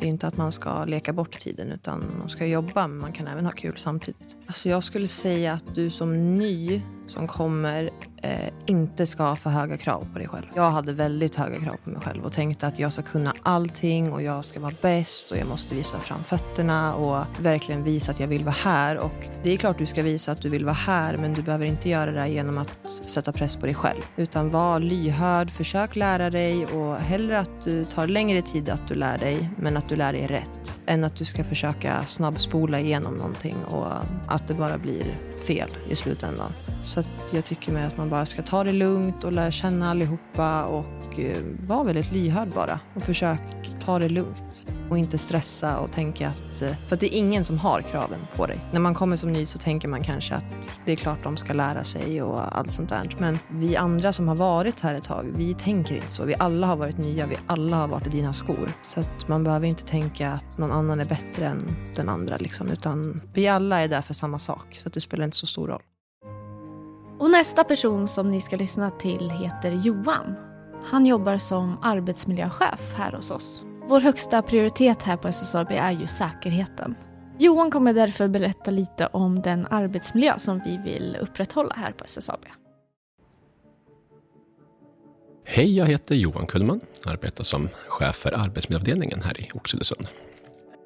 är 0.00 0.08
inte 0.08 0.26
att 0.26 0.36
man 0.36 0.52
ska 0.52 0.84
leka 0.84 1.12
bort 1.12 1.32
tiden 1.32 1.72
utan 1.72 2.18
man 2.18 2.28
ska 2.28 2.46
jobba 2.46 2.86
men 2.86 2.98
man 2.98 3.12
kan 3.12 3.26
även 3.26 3.44
ha 3.44 3.52
kul 3.52 3.76
samtidigt. 3.76 4.36
Alltså 4.46 4.68
jag 4.68 4.84
skulle 4.84 5.06
säga 5.06 5.52
att 5.52 5.74
du 5.74 5.90
som 5.90 6.38
ny 6.38 6.82
som 7.08 7.28
kommer 7.28 7.90
eh, 8.22 8.48
inte 8.66 9.06
ska 9.06 9.22
ha 9.22 9.36
för 9.36 9.50
höga 9.50 9.76
krav 9.76 10.06
på 10.12 10.18
dig 10.18 10.28
själv. 10.28 10.46
Jag 10.54 10.70
hade 10.70 10.92
väldigt 10.92 11.34
höga 11.34 11.60
krav 11.60 11.76
på 11.84 11.90
mig 11.90 12.00
själv 12.00 12.24
och 12.24 12.32
tänkte 12.32 12.66
att 12.66 12.78
jag 12.78 12.92
ska 12.92 13.02
kunna 13.02 13.34
allting 13.42 14.12
och 14.12 14.22
jag 14.22 14.44
ska 14.44 14.60
vara 14.60 14.74
bäst 14.82 15.30
och 15.30 15.36
jag 15.36 15.48
måste 15.48 15.74
visa 15.74 15.98
fram 15.98 16.24
fötterna 16.24 16.94
och 16.94 17.26
verkligen 17.40 17.84
visa 17.84 18.12
att 18.12 18.20
jag 18.20 18.28
vill 18.28 18.44
vara 18.44 18.54
här. 18.64 18.98
Och 18.98 19.28
det 19.42 19.50
är 19.50 19.56
klart 19.56 19.78
du 19.78 19.86
ska 19.86 20.02
visa 20.02 20.32
att 20.32 20.42
du 20.42 20.48
vill 20.48 20.64
vara 20.64 20.74
här 20.74 21.16
men 21.16 21.34
du 21.34 21.42
behöver 21.42 21.66
inte 21.66 21.88
göra 21.88 22.10
det 22.10 22.28
genom 22.28 22.58
att 22.58 22.78
sätta 23.06 23.32
press 23.32 23.56
på 23.56 23.66
dig 23.66 23.74
själv. 23.74 24.00
Utan 24.16 24.50
var 24.50 24.80
lyhörd, 24.80 25.50
försök 25.50 25.96
lära 25.96 26.30
dig 26.30 26.66
och 26.66 26.96
hellre 26.96 27.40
att 27.40 27.60
du 27.64 27.84
tar 27.84 28.06
längre 28.06 28.42
tid 28.42 28.68
att 28.68 28.88
du 28.88 28.94
lär 28.94 29.18
dig 29.18 29.50
men 29.56 29.76
att 29.76 29.88
du 29.88 29.96
lär 29.96 30.12
dig 30.12 30.26
rätt 30.26 30.61
än 30.86 31.04
att 31.04 31.16
du 31.16 31.24
ska 31.24 31.44
försöka 31.44 32.04
snabbspola 32.04 32.80
igenom 32.80 33.14
någonting 33.14 33.56
och 33.64 33.86
att 34.26 34.48
det 34.48 34.54
bara 34.54 34.78
blir 34.78 35.18
fel 35.46 35.70
i 35.88 35.96
slutändan. 35.96 36.52
Så 36.84 37.02
jag 37.32 37.44
tycker 37.44 37.72
med 37.72 37.86
att 37.86 37.96
man 37.96 38.10
bara 38.10 38.26
ska 38.26 38.42
ta 38.42 38.64
det 38.64 38.72
lugnt 38.72 39.24
och 39.24 39.32
lära 39.32 39.50
känna 39.50 39.90
allihopa 39.90 40.64
och 40.64 41.18
eh, 41.18 41.38
vara 41.66 41.84
väldigt 41.84 42.12
lyhörd 42.12 42.48
bara. 42.48 42.80
Och 42.94 43.02
försök 43.02 43.40
ta 43.80 43.98
det 43.98 44.08
lugnt 44.08 44.66
och 44.92 44.98
inte 44.98 45.18
stressa 45.18 45.78
och 45.78 45.92
tänka 45.92 46.28
att... 46.28 46.62
Eh, 46.62 46.74
för 46.86 46.96
att 46.96 47.00
det 47.00 47.14
är 47.14 47.18
ingen 47.18 47.44
som 47.44 47.58
har 47.58 47.82
kraven 47.82 48.20
på 48.36 48.46
dig. 48.46 48.60
När 48.72 48.80
man 48.80 48.94
kommer 48.94 49.16
som 49.16 49.32
ny 49.32 49.46
så 49.46 49.58
tänker 49.58 49.88
man 49.88 50.04
kanske 50.04 50.34
att 50.34 50.80
det 50.84 50.92
är 50.92 50.96
klart 50.96 51.22
de 51.22 51.36
ska 51.36 51.52
lära 51.52 51.84
sig 51.84 52.22
och 52.22 52.58
allt 52.58 52.72
sånt 52.72 52.88
där. 52.88 53.16
Men 53.18 53.38
vi 53.48 53.76
andra 53.76 54.12
som 54.12 54.28
har 54.28 54.34
varit 54.34 54.80
här 54.80 54.94
ett 54.94 55.04
tag, 55.04 55.32
vi 55.36 55.54
tänker 55.54 55.94
inte 55.94 56.08
så. 56.08 56.24
Vi 56.24 56.34
alla 56.38 56.66
har 56.66 56.76
varit 56.76 56.98
nya, 56.98 57.26
vi 57.26 57.36
alla 57.46 57.76
har 57.76 57.88
varit 57.88 58.06
i 58.06 58.10
dina 58.10 58.32
skor. 58.32 58.70
Så 58.82 59.00
att 59.00 59.28
man 59.28 59.44
behöver 59.44 59.66
inte 59.66 59.84
tänka 59.84 60.32
att 60.32 60.58
någon 60.58 60.72
annan 60.72 61.00
är 61.00 61.04
bättre 61.04 61.46
än 61.46 61.76
den 61.96 62.08
andra 62.08 62.36
liksom. 62.36 62.70
Utan 62.70 63.20
vi 63.34 63.48
alla 63.48 63.80
är 63.80 63.88
där 63.88 64.02
för 64.02 64.14
samma 64.14 64.38
sak. 64.38 64.78
Så 64.82 64.88
att 64.88 64.94
det 64.94 65.00
spelar 65.00 65.24
inte 65.24 65.36
så 65.36 65.46
stor 65.46 65.68
roll. 65.68 65.82
Och 67.18 67.30
nästa 67.30 67.64
person 67.64 68.08
som 68.08 68.30
ni 68.30 68.40
ska 68.40 68.56
lyssna 68.56 68.90
till 68.90 69.30
heter 69.30 69.70
Johan. 69.70 70.34
Han 70.84 71.06
jobbar 71.06 71.38
som 71.38 71.78
arbetsmiljöchef 71.82 72.94
här 72.96 73.12
hos 73.12 73.30
oss. 73.30 73.64
Vår 73.88 74.00
högsta 74.00 74.42
prioritet 74.42 75.02
här 75.02 75.16
på 75.16 75.28
SSAB 75.28 75.70
är 75.70 75.92
ju 75.92 76.06
säkerheten. 76.06 76.94
Johan 77.38 77.70
kommer 77.70 77.92
därför 77.92 78.28
berätta 78.28 78.70
lite 78.70 79.06
om 79.06 79.42
den 79.42 79.66
arbetsmiljö 79.70 80.38
som 80.38 80.62
vi 80.64 80.76
vill 80.84 81.16
upprätthålla 81.20 81.74
här 81.74 81.92
på 81.92 82.04
SSAB. 82.04 82.40
Hej, 85.44 85.76
jag 85.76 85.86
heter 85.86 86.14
Johan 86.14 86.46
Kullman. 86.46 86.80
Arbetar 87.04 87.44
som 87.44 87.68
chef 87.88 88.16
för 88.16 88.38
arbetsmiljöavdelningen 88.38 89.22
här 89.22 89.40
i 89.40 89.50
Oxelösund. 89.54 90.06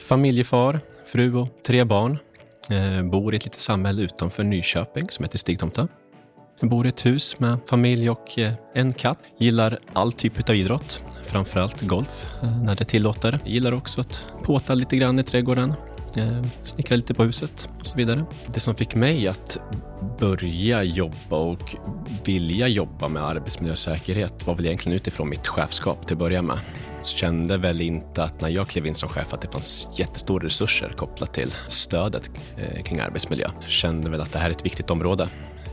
Familjefar, 0.09 0.81
fru 1.07 1.37
och 1.37 1.49
tre 1.67 1.85
barn. 1.85 2.19
Eh, 2.71 3.03
bor 3.03 3.35
i 3.35 3.37
ett 3.37 3.45
litet 3.45 3.61
samhälle 3.61 4.03
utanför 4.03 4.45
Nyköping 4.45 5.11
som 5.11 5.23
heter 5.25 5.39
Stigtomta. 5.39 5.89
Jag 6.61 6.71
bor 6.71 6.87
i 6.87 6.89
ett 6.89 7.07
hus 7.07 7.39
med 7.39 7.59
familj 7.67 8.11
och 8.11 8.39
eh, 8.39 8.53
en 8.75 8.93
katt. 8.93 9.19
Gillar 9.39 9.79
all 9.93 10.13
typ 10.13 10.49
av 10.49 10.55
idrott, 10.55 11.05
framförallt 11.25 11.83
golf 11.83 12.27
eh, 12.43 12.63
när 12.63 12.75
det 12.75 12.85
tillåter. 12.85 13.41
Gillar 13.45 13.73
också 13.73 14.01
att 14.01 14.27
påta 14.43 14.75
lite 14.75 14.97
grann 14.97 15.19
i 15.19 15.23
trädgården, 15.23 15.75
eh, 16.17 16.45
snickra 16.63 16.97
lite 16.97 17.15
på 17.15 17.25
huset 17.25 17.69
och 17.81 17.87
så 17.87 17.97
vidare. 17.97 18.25
Det 18.47 18.61
som 18.61 18.75
fick 18.75 18.95
mig 18.95 19.29
att 19.29 19.59
börja 20.19 20.83
jobba 20.83 21.37
och 21.37 21.77
vilja 22.25 22.69
jobba 22.69 23.09
med 23.09 23.23
arbetsmiljösäkerhet 23.23 24.47
var 24.47 24.55
väl 24.55 24.67
egentligen 24.67 24.97
utifrån 24.97 25.29
mitt 25.29 25.47
chefskap 25.47 26.07
till 26.07 26.15
att 26.15 26.19
börja 26.19 26.43
med. 26.43 26.59
Så 27.03 27.17
kände 27.17 27.57
väl 27.57 27.81
inte 27.81 28.23
att 28.23 28.41
när 28.41 28.49
jag 28.49 28.69
klev 28.69 28.87
in 28.87 28.95
som 28.95 29.09
chef 29.09 29.35
att 29.35 29.41
det 29.41 29.53
fanns 29.53 29.89
jättestora 29.97 30.47
resurser 30.47 30.93
kopplat 30.97 31.35
till 31.35 31.55
stödet 31.69 32.31
eh, 32.57 32.83
kring 32.83 33.01
arbetsmiljö. 33.01 33.49
Kände 33.67 34.11
väl 34.11 34.21
att 34.21 34.33
det 34.33 34.39
här 34.39 34.51
är 34.51 34.55
ett 34.55 34.67
viktigt 34.67 34.91
område 34.91 35.29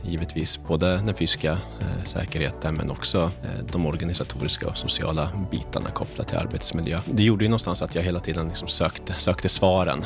givetvis 0.06 0.60
både 0.68 0.96
den 0.96 1.14
fysiska 1.14 1.52
eh, 1.52 2.04
säkerheten 2.04 2.74
men 2.74 2.90
också 2.90 3.30
eh, 3.42 3.64
de 3.72 3.86
organisatoriska 3.86 4.66
och 4.66 4.78
sociala 4.78 5.46
bitarna 5.50 5.90
kopplat 5.90 6.28
till 6.28 6.38
arbetsmiljö. 6.38 7.00
Det 7.06 7.22
gjorde 7.22 7.44
ju 7.44 7.48
någonstans 7.48 7.82
att 7.82 7.94
jag 7.94 8.02
hela 8.02 8.20
tiden 8.20 8.48
liksom 8.48 8.68
sökte, 8.68 9.12
sökte 9.12 9.48
svaren 9.48 10.04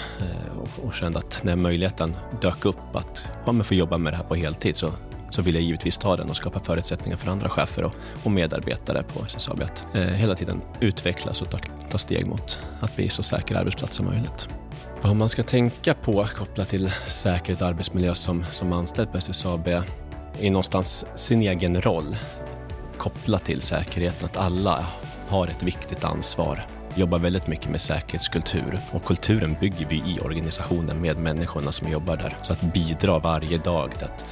och, 0.60 0.84
och, 0.84 0.94
kände 0.94 1.18
att 1.18 1.40
den 1.44 1.62
möjligheten 1.62 2.16
dök 2.40 2.64
upp 2.64 2.96
att 2.96 3.24
ja, 3.46 3.62
få 3.62 3.74
jobba 3.74 3.98
med 3.98 4.12
det 4.12 4.16
här 4.18 4.24
på 4.24 4.34
heltid 4.34 4.76
så 4.76 4.92
så 5.30 5.42
vill 5.42 5.54
jag 5.54 5.64
givetvis 5.64 5.98
ta 5.98 6.16
den 6.16 6.30
och 6.30 6.36
skapa 6.36 6.60
förutsättningar 6.60 7.16
för 7.16 7.30
andra 7.30 7.48
chefer 7.48 7.84
och, 7.84 7.94
och 8.24 8.30
medarbetare 8.30 9.02
på 9.02 9.24
SSAB 9.24 9.62
att 9.62 9.86
eh, 9.94 10.02
hela 10.02 10.34
tiden 10.34 10.62
utvecklas 10.80 11.42
och 11.42 11.50
ta, 11.50 11.58
ta 11.90 11.98
steg 11.98 12.26
mot 12.26 12.58
att 12.80 12.96
bli 12.96 13.08
så 13.08 13.22
säker 13.22 13.54
arbetsplats 13.54 13.96
som 13.96 14.06
möjligt. 14.06 14.48
Vad 15.02 15.16
man 15.16 15.28
ska 15.28 15.42
tänka 15.42 15.94
på 15.94 16.26
kopplat 16.36 16.68
till 16.68 16.90
säkerhet 17.06 17.62
och 17.62 17.68
arbetsmiljö 17.68 18.14
som, 18.14 18.44
som 18.50 18.72
anställd 18.72 19.12
på 19.12 19.18
SSAB 19.18 19.68
är 19.68 20.50
någonstans 20.50 21.06
sin 21.14 21.42
egen 21.42 21.82
roll 21.82 22.16
kopplat 22.98 23.44
till 23.44 23.62
säkerheten. 23.62 24.26
Att 24.26 24.36
alla 24.36 24.86
har 25.28 25.46
ett 25.46 25.62
viktigt 25.62 26.04
ansvar. 26.04 26.77
Vi 26.98 27.02
jobbar 27.02 27.18
väldigt 27.18 27.46
mycket 27.46 27.70
med 27.70 27.80
säkerhetskultur 27.80 28.80
och 28.90 29.04
kulturen 29.04 29.56
bygger 29.60 29.86
vi 29.88 29.96
i 29.96 30.20
organisationen 30.20 31.00
med 31.00 31.16
människorna 31.16 31.72
som 31.72 31.88
jobbar 31.88 32.16
där. 32.16 32.36
Så 32.42 32.52
att 32.52 32.60
bidra 32.60 33.18
varje 33.18 33.58
dag 33.58 33.90
till 33.90 34.04
att 34.04 34.24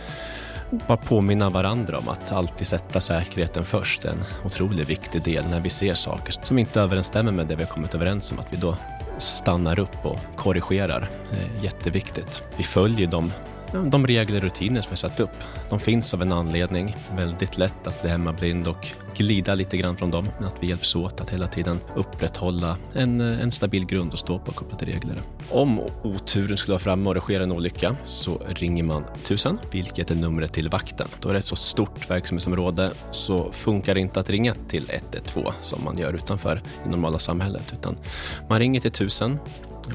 bara 0.70 0.96
påminna 0.96 1.50
varandra 1.50 1.98
om 1.98 2.08
att 2.08 2.32
alltid 2.32 2.66
sätta 2.66 3.00
säkerheten 3.00 3.64
först 3.64 4.04
är 4.04 4.08
en 4.08 4.24
otroligt 4.44 4.88
viktig 4.88 5.22
del 5.22 5.44
när 5.50 5.60
vi 5.60 5.70
ser 5.70 5.94
saker 5.94 6.34
som 6.42 6.58
inte 6.58 6.80
överensstämmer 6.80 7.32
med 7.32 7.46
det 7.46 7.56
vi 7.56 7.62
har 7.62 7.70
kommit 7.70 7.94
överens 7.94 8.32
om. 8.32 8.38
Att 8.38 8.52
vi 8.52 8.56
då 8.56 8.76
stannar 9.18 9.78
upp 9.78 10.06
och 10.06 10.18
korrigerar. 10.36 11.08
Eh, 11.32 11.64
jätteviktigt. 11.64 12.42
Vi 12.56 12.62
följer 12.62 13.06
de 13.06 13.32
de 13.72 14.06
regler 14.06 14.36
och 14.36 14.42
rutiner 14.42 14.82
som 14.82 14.90
vi 14.90 14.96
satt 14.96 15.20
upp, 15.20 15.30
de 15.68 15.80
finns 15.80 16.14
av 16.14 16.22
en 16.22 16.32
anledning. 16.32 16.96
Väldigt 17.16 17.58
lätt 17.58 17.86
att 17.86 18.02
bli 18.02 18.10
hemmablind 18.10 18.68
och 18.68 18.86
glida 19.16 19.54
lite 19.54 19.76
grann 19.76 19.96
från 19.96 20.10
dem, 20.10 20.28
men 20.38 20.48
att 20.48 20.56
vi 20.60 20.66
hjälps 20.66 20.96
åt 20.96 21.20
att 21.20 21.30
hela 21.30 21.48
tiden 21.48 21.80
upprätthålla 21.94 22.76
en, 22.94 23.20
en 23.20 23.50
stabil 23.50 23.86
grund 23.86 24.12
att 24.12 24.18
stå 24.18 24.38
på 24.38 24.52
kopplat 24.52 24.78
till 24.78 24.88
regler. 24.88 25.22
Om 25.50 25.80
oturen 26.02 26.56
skulle 26.56 26.72
vara 26.72 26.82
framme 26.82 27.08
och 27.08 27.14
det 27.14 27.20
sker 27.20 27.40
en 27.40 27.52
olycka 27.52 27.96
så 28.04 28.40
ringer 28.46 28.84
man 28.84 29.04
1000, 29.22 29.58
vilket 29.70 30.10
är 30.10 30.14
numret 30.14 30.52
till 30.52 30.68
vakten. 30.68 31.08
Då 31.20 31.28
är 31.28 31.32
det 31.32 31.38
ett 31.38 31.46
så 31.46 31.56
stort 31.56 32.10
verksamhetsområde 32.10 32.92
så 33.10 33.52
funkar 33.52 33.94
det 33.94 34.00
inte 34.00 34.20
att 34.20 34.30
ringa 34.30 34.54
till 34.68 34.90
112 34.90 35.52
som 35.60 35.84
man 35.84 35.98
gör 35.98 36.12
utanför 36.12 36.62
i 36.86 36.88
normala 36.88 37.18
samhället, 37.18 37.72
utan 37.72 37.96
man 38.48 38.58
ringer 38.58 38.80
till 38.80 38.90
1000 38.90 39.38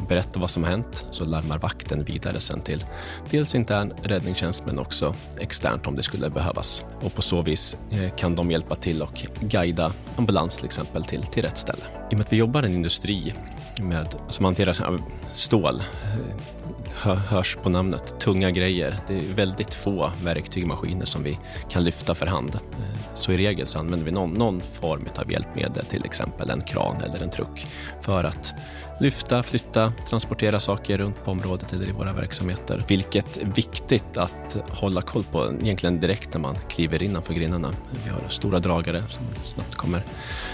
berättar 0.07 0.39
vad 0.39 0.49
som 0.49 0.63
har 0.63 0.69
hänt 0.69 1.05
så 1.11 1.25
larmar 1.25 1.57
vakten 1.57 2.03
vidare 2.03 2.39
sen 2.39 2.61
till 2.61 2.85
dels 3.29 3.55
intern 3.55 3.93
räddningstjänst 4.03 4.65
men 4.65 4.79
också 4.79 5.15
externt 5.39 5.87
om 5.87 5.95
det 5.95 6.03
skulle 6.03 6.29
behövas. 6.29 6.83
Och 7.01 7.15
på 7.15 7.21
så 7.21 7.41
vis 7.41 7.77
eh, 7.89 8.15
kan 8.15 8.35
de 8.35 8.51
hjälpa 8.51 8.75
till 8.75 9.01
och 9.01 9.25
guida 9.39 9.93
ambulans 10.15 10.55
till 10.55 10.65
exempel 10.65 11.03
till, 11.03 11.23
till 11.23 11.43
rätt 11.43 11.57
ställe. 11.57 11.83
I 12.11 12.13
och 12.13 12.17
med 12.17 12.21
att 12.21 12.33
vi 12.33 12.37
jobbar 12.37 12.63
i 12.63 12.65
en 12.65 12.73
industri 12.73 13.33
med, 13.79 14.15
som 14.27 14.45
hanterar 14.45 14.99
stål, 15.33 15.79
eh, 15.79 17.15
hörs 17.15 17.57
på 17.63 17.69
namnet, 17.69 18.19
tunga 18.19 18.51
grejer. 18.51 18.99
Det 19.07 19.17
är 19.17 19.35
väldigt 19.35 19.73
få 19.73 20.11
verktyg 20.23 20.63
och 20.63 20.69
maskiner 20.69 21.05
som 21.05 21.23
vi 21.23 21.39
kan 21.69 21.83
lyfta 21.83 22.15
för 22.15 22.25
hand. 22.25 22.55
Eh, 22.55 23.13
så 23.13 23.31
i 23.31 23.37
regel 23.37 23.67
så 23.67 23.79
använder 23.79 24.05
vi 24.05 24.11
någon, 24.11 24.33
någon 24.33 24.61
form 24.61 25.05
av 25.15 25.31
hjälpmedel, 25.31 25.85
till 25.85 26.05
exempel 26.05 26.49
en 26.49 26.61
kran 26.61 26.95
eller 27.03 27.23
en 27.23 27.29
truck, 27.29 27.67
för 28.01 28.23
att 28.23 28.53
lyfta, 29.01 29.43
flytta, 29.43 29.93
transportera 30.09 30.59
saker 30.59 30.97
runt 30.97 31.23
på 31.25 31.31
området 31.31 31.73
eller 31.73 31.89
i 31.89 31.91
våra 31.91 32.13
verksamheter. 32.13 32.83
Vilket 32.87 33.37
är 33.37 33.45
viktigt 33.45 34.17
att 34.17 34.57
hålla 34.69 35.01
koll 35.01 35.23
på 35.23 35.53
egentligen 35.61 35.99
direkt 35.99 36.33
när 36.33 36.41
man 36.41 36.55
kliver 36.69 37.03
innanför 37.03 37.33
grindarna. 37.33 37.73
Vi 38.05 38.09
har 38.09 38.29
stora 38.29 38.59
dragare 38.59 39.03
som 39.09 39.23
man 39.23 39.43
snabbt 39.43 39.75
kommer 39.75 40.03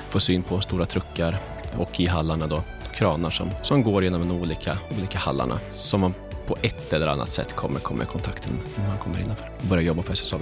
få 0.09 0.19
syn 0.19 0.43
på, 0.43 0.61
stora 0.61 0.85
truckar 0.85 1.39
och 1.77 1.99
i 1.99 2.05
hallarna 2.05 2.47
då 2.47 2.63
kranar 2.93 3.29
som, 3.29 3.49
som 3.63 3.83
går 3.83 4.03
genom 4.03 4.27
de 4.27 4.41
olika, 4.41 4.77
olika 4.97 5.17
hallarna 5.17 5.59
som 5.71 6.01
man 6.01 6.13
på 6.47 6.57
ett 6.61 6.93
eller 6.93 7.07
annat 7.07 7.31
sätt 7.31 7.55
kommer 7.55 7.79
komma 7.79 8.03
i 8.03 8.05
kontakt 8.05 8.49
med 8.49 8.59
när 8.75 8.87
man 8.87 8.97
kommer 8.97 9.19
innanför 9.19 9.51
och 9.61 9.67
börjar 9.67 9.83
jobba 9.83 10.03
på 10.03 10.13
SSAB. 10.13 10.41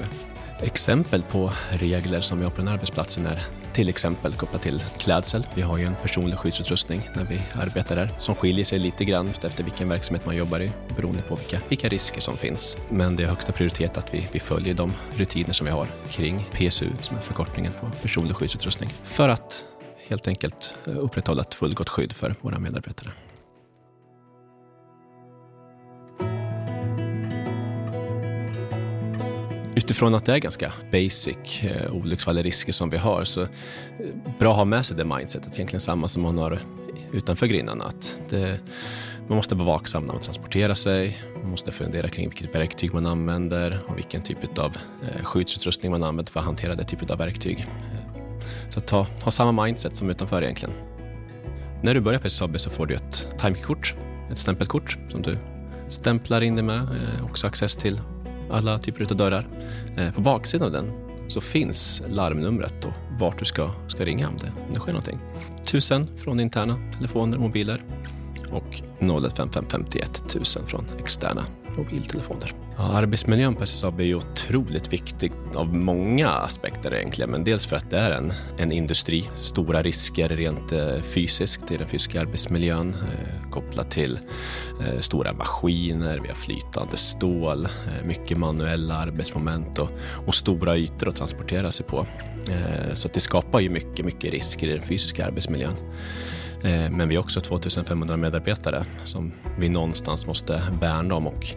Exempel 0.62 1.22
på 1.22 1.52
regler 1.72 2.22
som 2.22 2.38
vi 2.38 2.44
har 2.44 2.52
på 2.52 2.58
den 2.58 2.68
här 2.68 2.76
arbetsplatsen 2.76 3.26
är 3.26 3.44
till 3.74 3.90
exempel 3.90 4.34
kopplat 4.34 4.62
till 4.62 4.84
klädsel. 4.98 5.48
Vi 5.54 5.62
har 5.62 5.78
ju 5.78 5.86
en 5.86 5.96
personlig 5.96 6.38
skyddsutrustning 6.38 7.10
när 7.16 7.24
vi 7.24 7.42
arbetar 7.54 7.96
där 7.96 8.10
som 8.18 8.36
skiljer 8.36 8.66
sig 8.66 8.80
lite 8.80 9.06
grann 9.06 9.30
efter 9.30 9.64
vilken 9.64 9.90
verksamhet 9.90 10.26
man 10.26 10.36
jobbar 10.36 10.62
i 10.62 10.72
beroende 10.96 11.22
på 11.22 11.36
vilka, 11.36 11.60
vilka 11.70 11.90
risker 11.90 12.22
som 12.22 12.38
finns. 12.38 12.78
Men 12.90 13.16
det 13.16 13.24
är 13.24 13.28
högsta 13.28 13.52
prioritet 13.52 13.98
att 13.98 14.14
vi, 14.14 14.28
vi 14.32 14.40
följer 14.40 14.74
de 14.74 14.94
rutiner 15.16 15.54
som 15.54 15.66
vi 15.66 15.72
har 15.72 15.88
kring 16.10 16.46
PSU 16.52 16.90
som 17.02 17.18
är 17.18 17.22
förkortningen 17.22 17.72
på 17.74 17.90
personlig 18.02 18.36
skyddsutrustning 18.36 18.90
för 19.04 19.30
att 19.30 19.66
helt 20.08 20.28
enkelt 20.28 20.76
upprätthålla 20.86 21.42
ett 21.42 21.54
fullgott 21.54 21.90
skydd 21.90 22.14
för 22.14 22.36
våra 22.42 22.60
medarbetare. 22.60 23.12
Utifrån 29.76 30.16
att 30.16 30.26
det 30.26 30.34
är 30.34 30.38
ganska 30.38 30.74
basic 30.92 31.64
eh, 31.64 31.94
olycksfall 31.94 32.38
och 32.38 32.44
risker 32.44 32.74
som 32.74 32.90
vi 32.90 32.98
har 32.98 33.24
så 33.24 33.42
eh, 33.42 33.48
bra 34.40 34.52
att 34.52 34.58
ha 34.58 34.66
med 34.66 34.86
sig 34.86 34.98
det 34.98 35.06
mindsetet, 35.06 35.54
egentligen 35.54 35.82
samma 35.82 36.08
som 36.08 36.22
man 36.22 36.38
har 36.38 36.60
utanför 37.12 37.48
grindarna. 37.48 37.84
Att 37.84 38.18
det, 38.30 38.60
Man 39.28 39.36
måste 39.36 39.56
vara 39.56 39.66
vaksam 39.66 40.04
när 40.04 40.14
man 40.14 40.22
transporterar 40.22 40.74
sig. 40.74 41.18
Man 41.42 41.52
måste 41.52 41.72
fundera 41.72 42.10
kring 42.10 42.30
vilket 42.30 42.56
verktyg 42.56 42.94
man 42.94 43.06
använder 43.06 43.80
och 43.88 43.98
vilken 43.98 44.22
typ 44.22 44.58
av 44.58 44.78
eh, 45.04 45.24
skyddsutrustning 45.24 45.92
man 45.92 46.04
använder 46.04 46.32
för 46.32 46.40
att 46.40 46.46
hantera 46.46 46.76
det 46.76 46.84
typet 46.84 47.12
av 47.12 47.18
verktyg. 47.18 47.60
Eh, 47.60 48.16
så 48.70 48.80
att 48.80 48.90
ha, 48.90 49.08
ha 49.24 49.32
samma 49.32 49.64
mindset 49.64 49.96
som 49.96 50.10
utanför 50.10 50.42
egentligen. 50.42 50.76
När 51.84 51.94
du 51.94 52.02
börjar 52.02 52.20
på 52.20 52.28
SSAB 52.28 52.60
så 52.60 52.70
får 52.70 52.86
du 52.86 52.96
ett 52.96 53.28
timekort, 53.42 53.96
ett 54.32 54.38
stämpelkort 54.38 54.98
som 55.12 55.22
du 55.22 55.38
stämplar 55.90 56.42
in 56.42 56.56
dig 56.56 56.64
med. 56.64 56.82
Eh, 56.82 57.26
också 57.26 57.48
access 57.48 57.76
till 57.76 58.00
alla 58.56 58.80
typer 58.80 59.12
av 59.12 59.18
dörrar. 59.18 59.48
Eh, 59.98 60.14
på 60.14 60.22
baksidan 60.22 60.66
av 60.66 60.72
den 60.72 60.92
så 61.28 61.42
finns 61.42 62.04
larmnumret 62.10 62.86
och 62.86 62.94
vart 63.20 63.40
du 63.40 63.46
ska, 63.46 63.72
ska 63.88 64.06
ringa 64.06 64.28
om 64.28 64.38
det, 64.38 64.52
om 64.68 64.74
det 64.74 64.80
sker 64.80 64.92
någonting. 64.92 65.20
1000 65.62 66.08
från 66.18 66.40
interna 66.40 66.78
telefoner 66.98 67.38
och 67.38 67.44
mobiler 67.44 67.84
och 68.52 68.82
015551 69.00 70.24
1000 70.26 70.66
från 70.66 70.86
externa 71.00 71.46
mobiltelefoner. 71.78 72.54
Ja, 72.78 72.84
arbetsmiljön 72.84 73.56
på 73.56 73.64
SSAB 73.64 74.00
är 74.00 74.16
otroligt 74.16 74.94
viktig 74.94 75.32
av 75.56 75.74
många 75.74 76.30
aspekter 76.30 76.94
egentligen, 76.94 77.32
men 77.32 77.44
dels 77.44 77.66
för 77.66 77.76
att 77.76 77.90
det 77.90 77.98
är 77.98 78.12
en, 78.12 78.34
en 78.58 78.72
industri, 78.72 79.30
stora 79.36 79.82
risker 79.82 80.30
rent 80.30 80.72
eh, 80.72 80.96
fysiskt 81.02 81.72
i 81.72 81.78
den 81.78 81.88
fysiska 81.88 82.22
arbetsmiljön 82.22 82.90
eh, 82.90 83.50
kopplat 83.52 83.92
till 83.92 84.20
eh, 84.82 85.00
stora 85.00 85.34
maskiner, 85.34 86.20
vi 86.20 86.28
har 86.28 86.36
flytande 86.36 86.98
stål, 86.98 87.66
eh, 87.66 88.06
mycket 88.06 88.38
manuella 88.38 88.96
arbetsmoment 88.96 89.80
och, 89.80 89.90
och, 90.28 90.36
stora 90.36 90.78
ytor 90.78 91.10
att 91.10 91.16
transportera 91.16 91.72
sig 91.72 91.86
på. 91.86 92.08
Eh, 92.50 92.94
så 92.94 93.10
det 93.14 93.20
skapar 93.20 93.60
ju 93.60 93.70
mycket, 93.70 94.06
mycket 94.06 94.32
risker 94.32 94.68
i 94.68 94.74
den 94.74 94.84
fysiska 94.84 95.26
arbetsmiljön. 95.26 95.74
Eh, 96.66 96.90
men 96.92 97.10
vi 97.10 97.16
har 97.16 97.24
också 97.24 97.42
2500 97.42 98.18
medarbetare 98.18 98.86
som 99.04 99.32
vi 99.60 99.70
någonstans 99.70 100.28
måste 100.28 100.62
värna 100.82 101.16
om 101.16 101.28
och 101.28 101.48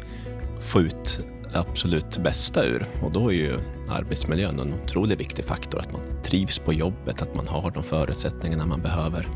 få 0.61 0.81
ut 0.81 1.21
absolut 1.53 2.19
bästa 2.19 2.65
ur. 2.65 2.87
Och 3.03 3.13
då 3.13 3.29
är 3.29 3.35
ju 3.35 3.59
arbetsmiljön 3.89 4.61
en 4.61 4.75
otroligt 4.85 5.21
viktig 5.21 5.45
faktor. 5.45 5.79
Att 5.79 5.93
man 5.93 6.01
trivs 6.23 6.59
på 6.59 6.73
jobbet, 6.73 7.23
att 7.23 7.35
man 7.35 7.49
har 7.49 7.71
de 7.71 7.83
förutsättningarna 7.83 8.67
man 8.67 8.83
behöver 8.83 9.29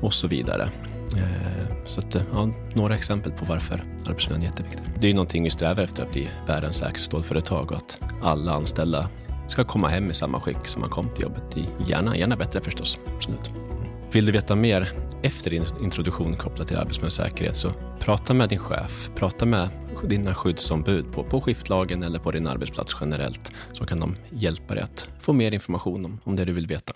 och 0.00 0.14
så 0.14 0.28
vidare. 0.28 0.70
Eh, 1.16 1.84
så 1.84 2.00
att, 2.00 2.14
eh, 2.14 2.22
ja, 2.32 2.50
några 2.74 2.94
exempel 2.94 3.32
på 3.32 3.44
varför 3.44 3.84
arbetsmiljön 4.06 4.42
är 4.42 4.46
jätteviktig. 4.46 4.82
Det 5.00 5.06
är 5.06 5.08
ju 5.08 5.14
någonting 5.14 5.44
vi 5.44 5.50
strävar 5.50 5.82
efter 5.82 6.02
att 6.02 6.12
bli 6.12 6.28
världens 6.46 6.76
säkraste 6.76 7.04
stålföretag 7.04 7.70
och 7.70 7.76
att 7.76 8.00
alla 8.22 8.52
anställda 8.52 9.08
ska 9.48 9.64
komma 9.64 9.88
hem 9.88 10.10
i 10.10 10.14
samma 10.14 10.40
skick 10.40 10.66
som 10.66 10.80
man 10.80 10.90
kom 10.90 11.08
till 11.08 11.22
jobbet 11.22 11.56
i. 11.56 11.64
Gärna, 11.86 12.16
gärna 12.16 12.36
bättre 12.36 12.60
förstås. 12.60 12.98
Absolut. 13.16 13.69
Vill 14.12 14.26
du 14.26 14.32
veta 14.32 14.56
mer 14.56 14.88
efter 15.22 15.50
din 15.50 15.64
introduktion 15.82 16.34
kopplat 16.34 16.68
till 16.68 16.76
arbetsmiljösäkerhet 16.76 17.56
så 17.56 17.70
prata 18.00 18.34
med 18.34 18.48
din 18.48 18.58
chef, 18.58 19.10
prata 19.14 19.46
med 19.46 19.68
dina 20.04 20.34
skyddsombud 20.34 21.12
på, 21.12 21.24
på 21.24 21.40
skiftlagen 21.40 22.02
eller 22.02 22.18
på 22.18 22.30
din 22.30 22.46
arbetsplats 22.46 22.96
generellt 23.00 23.52
så 23.72 23.86
kan 23.86 24.00
de 24.00 24.16
hjälpa 24.30 24.74
dig 24.74 24.82
att 24.82 25.08
få 25.20 25.32
mer 25.32 25.52
information 25.52 26.04
om, 26.04 26.20
om 26.24 26.36
det 26.36 26.44
du 26.44 26.52
vill 26.52 26.66
veta. 26.66 26.92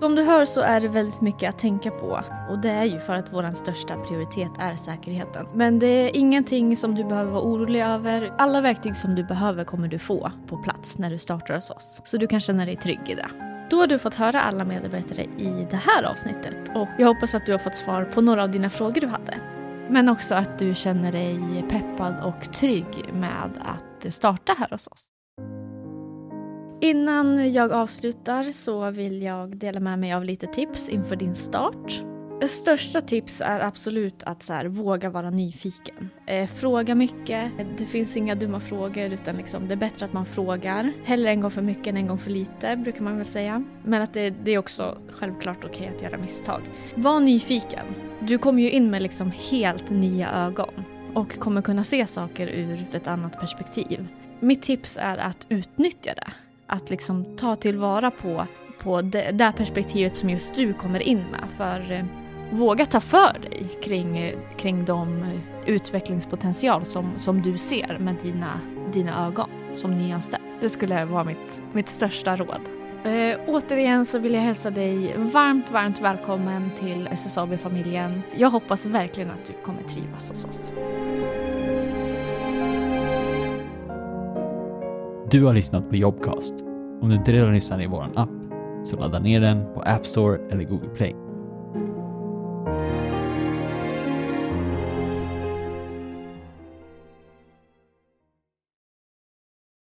Som 0.00 0.14
du 0.14 0.22
hör 0.22 0.44
så 0.44 0.60
är 0.60 0.80
det 0.80 0.88
väldigt 0.88 1.20
mycket 1.20 1.48
att 1.48 1.58
tänka 1.58 1.90
på 1.90 2.24
och 2.50 2.58
det 2.58 2.70
är 2.70 2.84
ju 2.84 3.00
för 3.00 3.14
att 3.14 3.32
vår 3.32 3.54
största 3.54 3.96
prioritet 3.96 4.50
är 4.58 4.76
säkerheten. 4.76 5.46
Men 5.54 5.78
det 5.78 5.86
är 5.86 6.16
ingenting 6.16 6.76
som 6.76 6.94
du 6.94 7.04
behöver 7.04 7.32
vara 7.32 7.42
orolig 7.42 7.82
över. 7.82 8.32
Alla 8.38 8.60
verktyg 8.60 8.96
som 8.96 9.14
du 9.14 9.24
behöver 9.24 9.64
kommer 9.64 9.88
du 9.88 9.98
få 9.98 10.32
på 10.46 10.56
plats 10.56 10.98
när 10.98 11.10
du 11.10 11.18
startar 11.18 11.54
hos 11.54 11.70
oss. 11.70 12.00
Så 12.04 12.16
du 12.16 12.26
kan 12.26 12.40
känna 12.40 12.64
dig 12.64 12.76
trygg 12.76 13.00
i 13.08 13.14
det. 13.14 13.51
Då 13.72 13.78
har 13.78 13.86
du 13.86 13.98
fått 13.98 14.14
höra 14.14 14.42
alla 14.42 14.64
medarbetare 14.64 15.22
i 15.22 15.66
det 15.70 15.76
här 15.76 16.02
avsnittet 16.02 16.56
och 16.74 16.88
jag 16.98 17.06
hoppas 17.06 17.34
att 17.34 17.46
du 17.46 17.52
har 17.52 17.58
fått 17.58 17.76
svar 17.76 18.04
på 18.04 18.20
några 18.20 18.42
av 18.42 18.50
dina 18.50 18.70
frågor 18.70 19.00
du 19.00 19.06
hade. 19.06 19.40
Men 19.90 20.08
också 20.08 20.34
att 20.34 20.58
du 20.58 20.74
känner 20.74 21.12
dig 21.12 21.64
peppad 21.68 22.24
och 22.24 22.52
trygg 22.52 22.86
med 23.12 23.50
att 23.60 24.12
starta 24.12 24.54
här 24.58 24.68
hos 24.70 24.86
oss. 24.86 25.06
Innan 26.80 27.52
jag 27.52 27.72
avslutar 27.72 28.52
så 28.52 28.90
vill 28.90 29.22
jag 29.22 29.56
dela 29.56 29.80
med 29.80 29.98
mig 29.98 30.12
av 30.12 30.24
lite 30.24 30.46
tips 30.46 30.88
inför 30.88 31.16
din 31.16 31.34
start. 31.34 32.02
Största 32.48 33.00
tips 33.00 33.40
är 33.40 33.60
absolut 33.60 34.22
att 34.22 34.42
så 34.42 34.52
här, 34.52 34.64
våga 34.64 35.10
vara 35.10 35.30
nyfiken. 35.30 36.10
Eh, 36.26 36.48
fråga 36.48 36.94
mycket. 36.94 37.52
Det 37.78 37.86
finns 37.86 38.16
inga 38.16 38.34
dumma 38.34 38.60
frågor 38.60 39.12
utan 39.12 39.36
liksom, 39.36 39.68
det 39.68 39.74
är 39.74 39.76
bättre 39.76 40.06
att 40.06 40.12
man 40.12 40.26
frågar. 40.26 40.92
Hellre 41.04 41.30
en 41.30 41.40
gång 41.40 41.50
för 41.50 41.62
mycket 41.62 41.86
än 41.86 41.96
en 41.96 42.06
gång 42.06 42.18
för 42.18 42.30
lite 42.30 42.76
brukar 42.76 43.00
man 43.00 43.16
väl 43.16 43.26
säga. 43.26 43.64
Men 43.84 44.02
att 44.02 44.14
det, 44.14 44.30
det 44.30 44.50
är 44.50 44.58
också 44.58 44.98
självklart 45.10 45.64
okej 45.64 45.70
okay 45.70 45.96
att 45.96 46.02
göra 46.02 46.18
misstag. 46.18 46.60
Var 46.94 47.20
nyfiken. 47.20 47.86
Du 48.20 48.38
kommer 48.38 48.62
ju 48.62 48.70
in 48.70 48.90
med 48.90 49.02
liksom 49.02 49.32
helt 49.50 49.90
nya 49.90 50.30
ögon 50.30 50.84
och 51.14 51.38
kommer 51.38 51.62
kunna 51.62 51.84
se 51.84 52.06
saker 52.06 52.46
ur 52.46 52.86
ett 52.94 53.06
annat 53.06 53.40
perspektiv. 53.40 54.08
Mitt 54.40 54.62
tips 54.62 54.98
är 55.00 55.18
att 55.18 55.46
utnyttja 55.48 56.14
det. 56.14 56.32
Att 56.66 56.90
liksom 56.90 57.36
ta 57.36 57.56
tillvara 57.56 58.10
på, 58.10 58.46
på 58.78 59.02
det, 59.02 59.30
det 59.32 59.52
perspektivet 59.56 60.16
som 60.16 60.30
just 60.30 60.54
du 60.54 60.72
kommer 60.72 61.00
in 61.00 61.24
med. 61.30 61.44
För 61.56 61.92
eh, 61.92 62.04
våga 62.52 62.86
ta 62.86 63.00
för 63.00 63.38
dig 63.42 63.66
kring, 63.82 64.34
kring 64.56 64.84
de 64.84 65.24
utvecklingspotential 65.66 66.84
som, 66.84 67.10
som 67.16 67.42
du 67.42 67.58
ser 67.58 67.98
med 67.98 68.16
dina, 68.22 68.60
dina 68.92 69.26
ögon 69.26 69.48
som 69.72 69.98
nyanställd. 69.98 70.42
Det 70.60 70.68
skulle 70.68 71.04
vara 71.04 71.24
mitt, 71.24 71.62
mitt 71.72 71.88
största 71.88 72.36
råd. 72.36 72.60
Eh, 73.04 73.38
återigen 73.46 74.06
så 74.06 74.18
vill 74.18 74.34
jag 74.34 74.40
hälsa 74.40 74.70
dig 74.70 75.14
varmt, 75.16 75.70
varmt 75.70 76.00
välkommen 76.00 76.70
till 76.76 77.08
SSAB-familjen. 77.12 78.22
Jag 78.36 78.50
hoppas 78.50 78.86
verkligen 78.86 79.30
att 79.30 79.44
du 79.46 79.52
kommer 79.64 79.82
trivas 79.82 80.30
hos 80.30 80.44
oss. 80.44 80.72
Du 85.30 85.44
har 85.44 85.54
lyssnat 85.54 85.90
på 85.90 85.96
Jobcast. 85.96 86.54
Om 87.00 87.08
du 87.08 87.14
inte 87.14 87.32
redan 87.32 87.54
lyssnar 87.54 87.82
i 87.82 87.86
vår 87.86 88.10
app 88.14 88.30
så 88.84 88.96
ladda 88.96 89.18
ner 89.18 89.40
den 89.40 89.74
på 89.74 89.80
App 89.80 90.06
Store 90.06 90.38
eller 90.50 90.64
Google 90.64 90.88
Play. 90.88 91.21